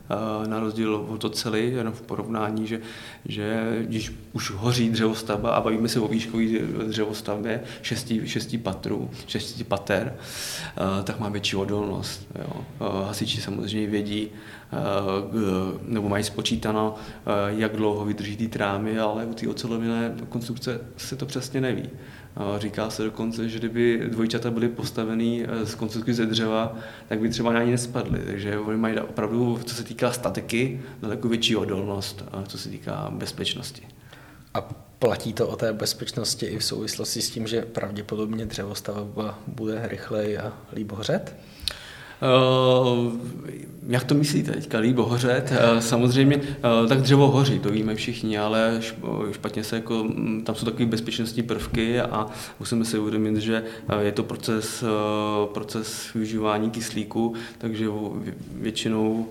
na 0.47 0.59
rozdíl 0.59 0.95
od 0.95 1.23
oceli, 1.23 1.71
jenom 1.71 1.93
v 1.93 2.01
porovnání, 2.01 2.67
že, 2.67 2.81
že 3.25 3.77
když 3.81 4.13
už 4.33 4.51
hoří 4.51 4.89
dřevostavba 4.89 5.51
a 5.51 5.61
bavíme 5.61 5.87
se 5.87 5.99
o 5.99 6.07
výškové 6.07 6.43
dřevostavbě 6.87 7.63
šesti, 7.81 8.27
šesti 8.27 8.57
patrů, 8.57 9.09
šesti 9.27 9.63
pater, 9.63 10.15
eh, 10.17 11.03
tak 11.03 11.19
má 11.19 11.29
větší 11.29 11.55
odolnost. 11.55 12.27
Jo. 12.39 12.65
Eh, 12.81 13.07
hasiči 13.07 13.41
samozřejmě 13.41 13.87
vědí, 13.87 14.29
nebo 15.87 16.09
mají 16.09 16.23
spočítáno, 16.23 16.95
jak 17.47 17.75
dlouho 17.75 18.05
vydrží 18.05 18.37
ty 18.37 18.47
trámy, 18.47 18.99
ale 18.99 19.25
u 19.25 19.33
té 19.33 19.47
ocelovinné 19.47 20.15
konstrukce 20.29 20.81
se 20.97 21.15
to 21.15 21.25
přesně 21.25 21.61
neví. 21.61 21.89
Říká 22.57 22.89
se 22.89 23.03
dokonce, 23.03 23.49
že 23.49 23.59
kdyby 23.59 24.03
dvojčata 24.07 24.51
byly 24.51 24.69
postavený 24.69 25.43
eh, 25.43 25.65
z 25.65 25.75
konstrukcí 25.75 26.13
ze 26.13 26.25
dřeva, 26.25 26.75
tak 27.09 27.19
by 27.19 27.29
třeba 27.29 27.59
ani 27.59 27.71
nespadly. 27.71 28.19
Takže 28.25 28.59
oni 28.59 28.77
mají 28.77 28.99
opravdu, 28.99 29.59
co 29.65 29.75
se 29.75 29.83
týká 29.83 30.11
statiky, 30.11 30.81
daleko 31.01 31.27
větší 31.27 31.55
odolnost, 31.55 32.23
co 32.47 32.57
se 32.57 32.69
týká 32.69 33.07
bezpečnosti. 33.11 33.87
A 34.53 34.61
platí 34.99 35.33
to 35.33 35.47
o 35.47 35.55
té 35.55 35.73
bezpečnosti 35.73 36.45
i 36.45 36.59
v 36.59 36.65
souvislosti 36.65 37.21
s 37.21 37.29
tím, 37.29 37.47
že 37.47 37.61
pravděpodobně 37.61 38.45
dřevostavba 38.45 39.39
bude 39.47 39.87
rychleji 39.87 40.37
a 40.37 40.53
líp 40.73 40.91
hořet? 40.91 41.35
Uh, 42.21 43.13
jak 43.87 44.03
to 44.03 44.15
myslíte 44.15 44.51
teďka, 44.51 44.79
líbo 44.79 45.05
hořet? 45.05 45.51
Uh, 45.51 45.79
samozřejmě, 45.79 46.37
uh, 46.37 46.89
tak 46.89 47.01
dřevo 47.01 47.27
hoří, 47.27 47.59
to 47.59 47.69
víme 47.69 47.95
všichni, 47.95 48.37
ale 48.37 48.81
špatně 49.31 49.63
se 49.63 49.75
jako, 49.75 50.03
mm, 50.03 50.41
tam 50.45 50.55
jsou 50.55 50.65
takové 50.65 50.85
bezpečnostní 50.85 51.43
prvky 51.43 52.01
a 52.01 52.27
musíme 52.59 52.85
si 52.85 52.99
uvědomit, 52.99 53.37
že 53.37 53.63
je 53.99 54.11
to 54.11 54.23
proces, 54.23 54.83
proces 55.53 56.13
využívání 56.13 56.71
kyslíku, 56.71 57.33
takže 57.57 57.87
většinou 58.51 59.27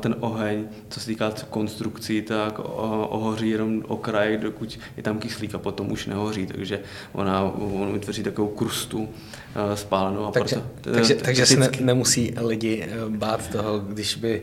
ten 0.00 0.14
oheň, 0.20 0.64
co 0.88 1.00
se 1.00 1.06
týká 1.06 1.32
konstrukcí, 1.50 2.22
tak 2.22 2.58
ohoří 3.08 3.50
jenom 3.50 3.82
okraj, 3.88 4.38
dokud 4.38 4.78
je 4.96 5.02
tam 5.02 5.18
kyslík 5.18 5.54
a 5.54 5.58
potom 5.58 5.92
už 5.92 6.06
nehoří, 6.06 6.46
takže 6.46 6.80
ona, 7.12 7.42
ona 7.58 7.92
vytvoří 7.92 8.22
takovou 8.22 8.48
krustu 8.48 9.08
spálenou. 9.74 10.24
A 10.26 10.30
takže, 10.30 10.56
proto, 10.82 10.98
takže, 10.98 11.14
takže 11.14 11.46
se 11.46 11.56
ne, 11.56 11.70
nemusí 11.80 12.09
lidi 12.40 12.82
eh, 12.82 12.88
bát 13.08 13.48
toho, 13.48 13.78
když 13.78 14.16
by 14.16 14.42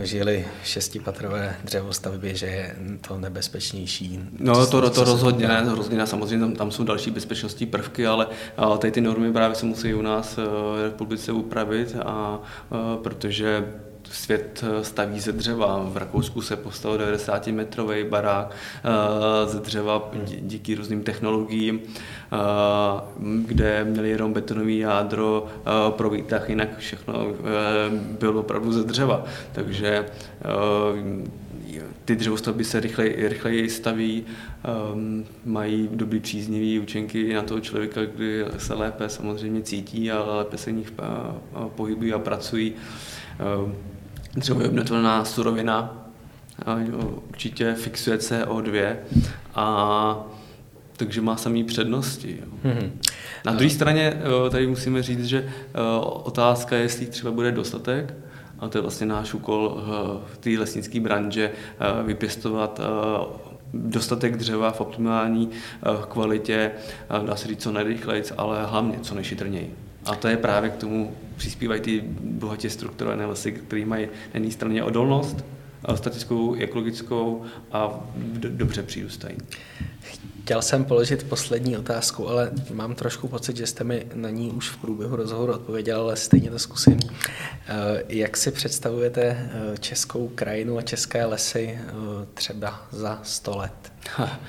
eh, 0.00 0.06
žili 0.06 0.44
šestipatrové 0.64 1.56
dřevostavbě, 1.64 2.34
že 2.34 2.46
je 2.46 2.76
to 3.08 3.18
nebezpečnější. 3.18 4.20
No 4.38 4.66
to, 4.66 4.80
to, 4.80 4.90
to 4.90 5.04
rozhodně 5.04 5.48
ne, 5.48 5.64
rozhodně 5.68 5.98
ne, 5.98 6.06
samozřejmě 6.06 6.46
tam, 6.46 6.54
tam 6.54 6.70
jsou 6.70 6.84
další 6.84 7.10
bezpečnostní 7.10 7.66
prvky, 7.66 8.06
ale, 8.06 8.26
ale 8.56 8.78
tady 8.78 8.90
ty 8.90 9.00
normy 9.00 9.32
právě 9.32 9.54
se 9.54 9.66
musí 9.66 9.94
u 9.94 10.02
nás 10.02 10.38
eh, 10.38 10.42
v 10.44 10.82
republice 10.84 11.32
upravit, 11.32 11.96
a, 12.04 12.04
a 12.04 12.40
protože 13.02 13.64
svět 14.12 14.64
eh, 14.66 14.84
staví 14.84 15.20
ze 15.20 15.32
dřeva. 15.32 15.88
V 15.88 15.96
Rakousku 15.96 16.42
se 16.42 16.56
postavil 16.56 16.98
90-metrový 16.98 18.08
barák 18.08 18.50
eh, 18.50 19.48
ze 19.48 19.60
dřeva 19.60 20.10
díky 20.40 20.74
různým 20.74 21.02
technologiím, 21.02 21.80
eh, 21.82 22.36
kde 23.46 23.84
měli 23.84 24.10
jenom 24.10 24.32
betonový 24.32 24.78
jádro 24.78 25.46
pro 25.90 26.10
výtah, 26.10 26.48
jinak 26.48 26.78
všechno 26.78 27.26
bylo 28.20 28.40
opravdu 28.40 28.72
ze 28.72 28.84
dřeva. 28.84 29.24
Takže 29.52 30.04
ty 32.04 32.16
dřevostavby 32.16 32.64
se 32.64 32.80
rychleji, 32.80 33.28
rychleji 33.28 33.70
staví, 33.70 34.24
um, 34.94 35.24
mají 35.44 35.88
dobrý 35.92 36.20
příznivý 36.20 36.78
účinky 36.78 37.34
na 37.34 37.42
toho 37.42 37.60
člověka, 37.60 38.04
kdy 38.04 38.44
se 38.58 38.74
lépe 38.74 39.08
samozřejmě 39.08 39.62
cítí 39.62 40.10
a 40.10 40.24
lépe 40.24 40.58
se 40.58 40.70
v 40.70 40.74
nich 40.74 40.92
pohybují 41.74 42.12
a 42.12 42.18
pracují. 42.18 42.72
Um, 43.64 43.74
Dřevo 44.36 44.60
je 44.60 44.68
obnovitelná 44.68 45.24
surovina, 45.24 46.06
určitě 47.28 47.74
fixuje 47.74 48.16
CO2 48.16 48.96
a 49.54 50.24
takže 50.96 51.20
má 51.20 51.36
samý 51.36 51.64
přednosti. 51.64 52.38
Mm-hmm. 52.64 52.90
Na 53.44 53.52
druhé 53.52 53.70
straně 53.70 54.22
tady 54.50 54.66
musíme 54.66 55.02
říct, 55.02 55.24
že 55.24 55.52
otázka 56.24 56.76
je, 56.76 56.82
jestli 56.82 57.06
třeba 57.06 57.32
bude 57.32 57.52
dostatek, 57.52 58.14
a 58.58 58.68
to 58.68 58.78
je 58.78 58.82
vlastně 58.82 59.06
náš 59.06 59.34
úkol 59.34 59.82
v 60.32 60.38
té 60.38 60.50
lesnické 60.50 61.00
branže 61.00 61.50
vypěstovat 62.04 62.80
dostatek 63.74 64.36
dřeva 64.36 64.70
v 64.70 64.80
optimální 64.80 65.50
kvalitě, 66.08 66.70
dá 67.26 67.36
se 67.36 67.48
říct 67.48 67.62
co 67.62 67.72
nejrychleji, 67.72 68.24
ale 68.36 68.66
hlavně 68.66 68.98
co 69.02 69.14
nejšitrněji. 69.14 69.74
A 70.04 70.14
to 70.14 70.28
je 70.28 70.36
právě 70.36 70.70
k 70.70 70.76
tomu 70.76 71.14
přispívají 71.36 71.80
ty 71.80 72.02
bohatě 72.20 72.70
strukturované 72.70 73.26
lesy, 73.26 73.52
které 73.52 73.84
mají 73.84 74.06
na 74.06 74.12
jedné 74.34 74.50
straně 74.50 74.84
odolnost, 74.84 75.44
statickou, 75.94 76.54
ekologickou 76.54 77.42
a 77.72 78.00
dobře 78.36 78.82
přírůstají. 78.82 79.36
Chtěl 80.44 80.62
jsem 80.62 80.84
položit 80.84 81.22
poslední 81.22 81.76
otázku, 81.76 82.28
ale 82.28 82.50
mám 82.72 82.94
trošku 82.94 83.28
pocit, 83.28 83.56
že 83.56 83.66
jste 83.66 83.84
mi 83.84 84.06
na 84.14 84.30
ní 84.30 84.50
už 84.50 84.68
v 84.68 84.76
průběhu 84.76 85.16
rozhovoru 85.16 85.52
odpověděl, 85.52 86.00
ale 86.00 86.16
stejně 86.16 86.50
to 86.50 86.58
zkusím. 86.58 86.98
Eh, 87.68 88.02
jak 88.08 88.36
si 88.36 88.50
představujete 88.50 89.22
eh, 89.22 89.78
českou 89.80 90.28
krajinu 90.34 90.78
a 90.78 90.82
české 90.82 91.24
lesy 91.24 91.78
eh, 91.78 91.92
třeba 92.34 92.86
za 92.90 93.20
100 93.22 93.56
let? 93.56 93.92
Ha, 94.16 94.40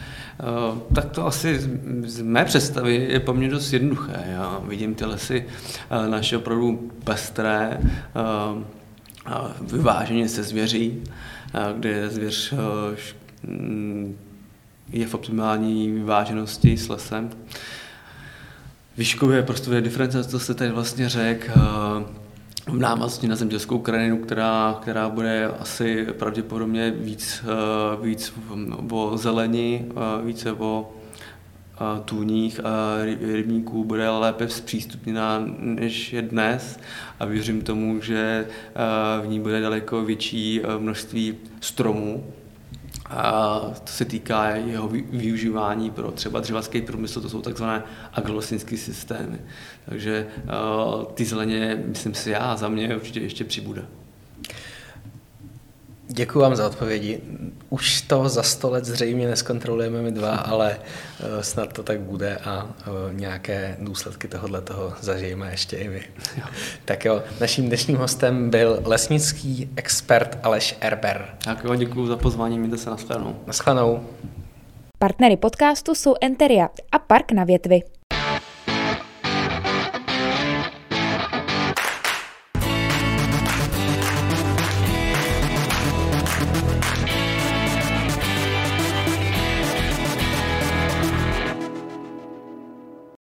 tak 0.96 1.12
to 1.12 1.28
asi 1.28 1.60
z 2.06 2.22
mé 2.22 2.46
představy 2.46 3.08
je 3.10 3.20
poměrně 3.20 3.54
dost 3.56 3.74
jednoduché. 3.74 4.24
Já 4.28 4.62
vidím 4.68 4.96
ty 4.96 5.06
lesy 5.06 5.46
naše 6.10 6.38
opravdu 6.38 6.92
pestré, 7.04 7.80
vyváženě 9.62 10.30
se 10.30 10.44
zvěří, 10.44 11.04
kde 11.78 12.10
zvěř 12.10 12.54
je 14.94 15.08
v 15.08 15.14
optimální 15.14 15.92
vyváženosti 15.92 16.78
s 16.78 16.90
lesem. 16.90 17.30
Výškově 18.98 19.44
prostorově 19.44 19.82
diferenciace, 19.82 20.30
to 20.30 20.40
se 20.40 20.54
tady 20.54 20.72
vlastně 20.72 21.10
řekl, 21.10 21.52
eh, 21.56 22.04
v 22.68 22.80
návaznosti 22.80 23.28
na 23.28 23.36
zemědělskou 23.36 23.80
krajinu, 23.80 24.18
která, 24.18 24.78
která 24.82 25.10
bude 25.10 25.48
asi 25.60 26.06
pravděpodobně 26.06 26.92
víc, 26.92 27.44
eh, 27.44 28.06
víc 28.06 28.34
o 28.92 29.18
zelení, 29.18 29.86
eh, 29.92 30.26
více 30.26 30.52
o 30.52 30.94
tůních 32.06 32.66
a 32.66 32.72
rybníků 33.22 33.84
bude 33.84 34.10
lépe 34.10 34.50
zpřístupněná 34.50 35.44
než 35.60 36.14
je 36.14 36.22
dnes 36.22 36.80
a 37.20 37.26
věřím 37.26 37.62
tomu, 37.62 38.02
že 38.02 38.48
v 39.22 39.28
ní 39.28 39.40
bude 39.40 39.62
daleko 39.62 40.06
větší 40.06 40.62
množství 40.80 41.36
stromů, 41.62 42.24
a 43.06 43.60
to 43.60 43.92
se 43.92 44.06
týká 44.06 44.50
jeho 44.50 44.88
využívání 44.88 45.92
pro 45.92 46.12
třeba 46.12 46.40
dřevařský 46.40 46.82
průmysl, 46.82 47.22
to 47.22 47.30
jsou 47.30 47.42
takzvané 47.42 47.84
agrolesnické 48.14 48.78
systémy. 48.78 49.40
Takže 49.86 50.28
uh, 50.44 51.04
ty 51.06 51.26
zeleně, 51.26 51.84
myslím 51.88 52.14
si 52.14 52.30
já, 52.30 52.56
za 52.56 52.70
mě 52.70 52.96
určitě 52.96 53.20
ještě 53.20 53.44
přibude. 53.44 53.86
Děkuji 56.16 56.40
vám 56.40 56.56
za 56.56 56.68
odpovědi. 56.68 57.22
Už 57.70 58.02
to 58.02 58.30
za 58.30 58.44
sto 58.44 58.70
let 58.70 58.86
zřejmě 58.86 59.28
neskontrolujeme 59.28 60.02
my 60.02 60.12
dva, 60.12 60.36
ale 60.36 60.78
eh, 60.80 61.44
snad 61.44 61.74
to 61.74 61.84
tak 61.84 62.00
bude 62.00 62.38
a 62.38 62.68
eh, 62.80 62.90
nějaké 63.12 63.78
důsledky 63.80 64.28
tohohle 64.28 64.62
toho 64.62 64.94
zažijeme 65.02 65.52
ještě 65.52 65.78
i 65.78 65.88
vy. 65.88 66.04
Jo. 66.38 66.44
Tak 66.86 67.06
jo, 67.06 67.24
naším 67.42 67.68
dnešním 67.68 67.98
hostem 67.98 68.50
byl 68.50 68.80
lesnický 68.86 69.70
expert 69.76 70.40
Aleš 70.44 70.78
Erber. 70.82 71.36
Tak 71.44 71.64
jo, 71.64 71.76
děkuji 71.76 72.08
za 72.08 72.18
pozvání, 72.18 72.60
mějte 72.60 72.78
se 72.78 72.90
na 72.90 72.98
Na 73.10 73.34
Naschledanou. 73.48 74.04
Partnery 75.00 75.38
podcastu 75.38 75.96
jsou 75.96 76.16
Enteria 76.22 76.70
a 76.92 77.00
Park 77.00 77.32
na 77.32 77.44
větvi. 77.44 77.82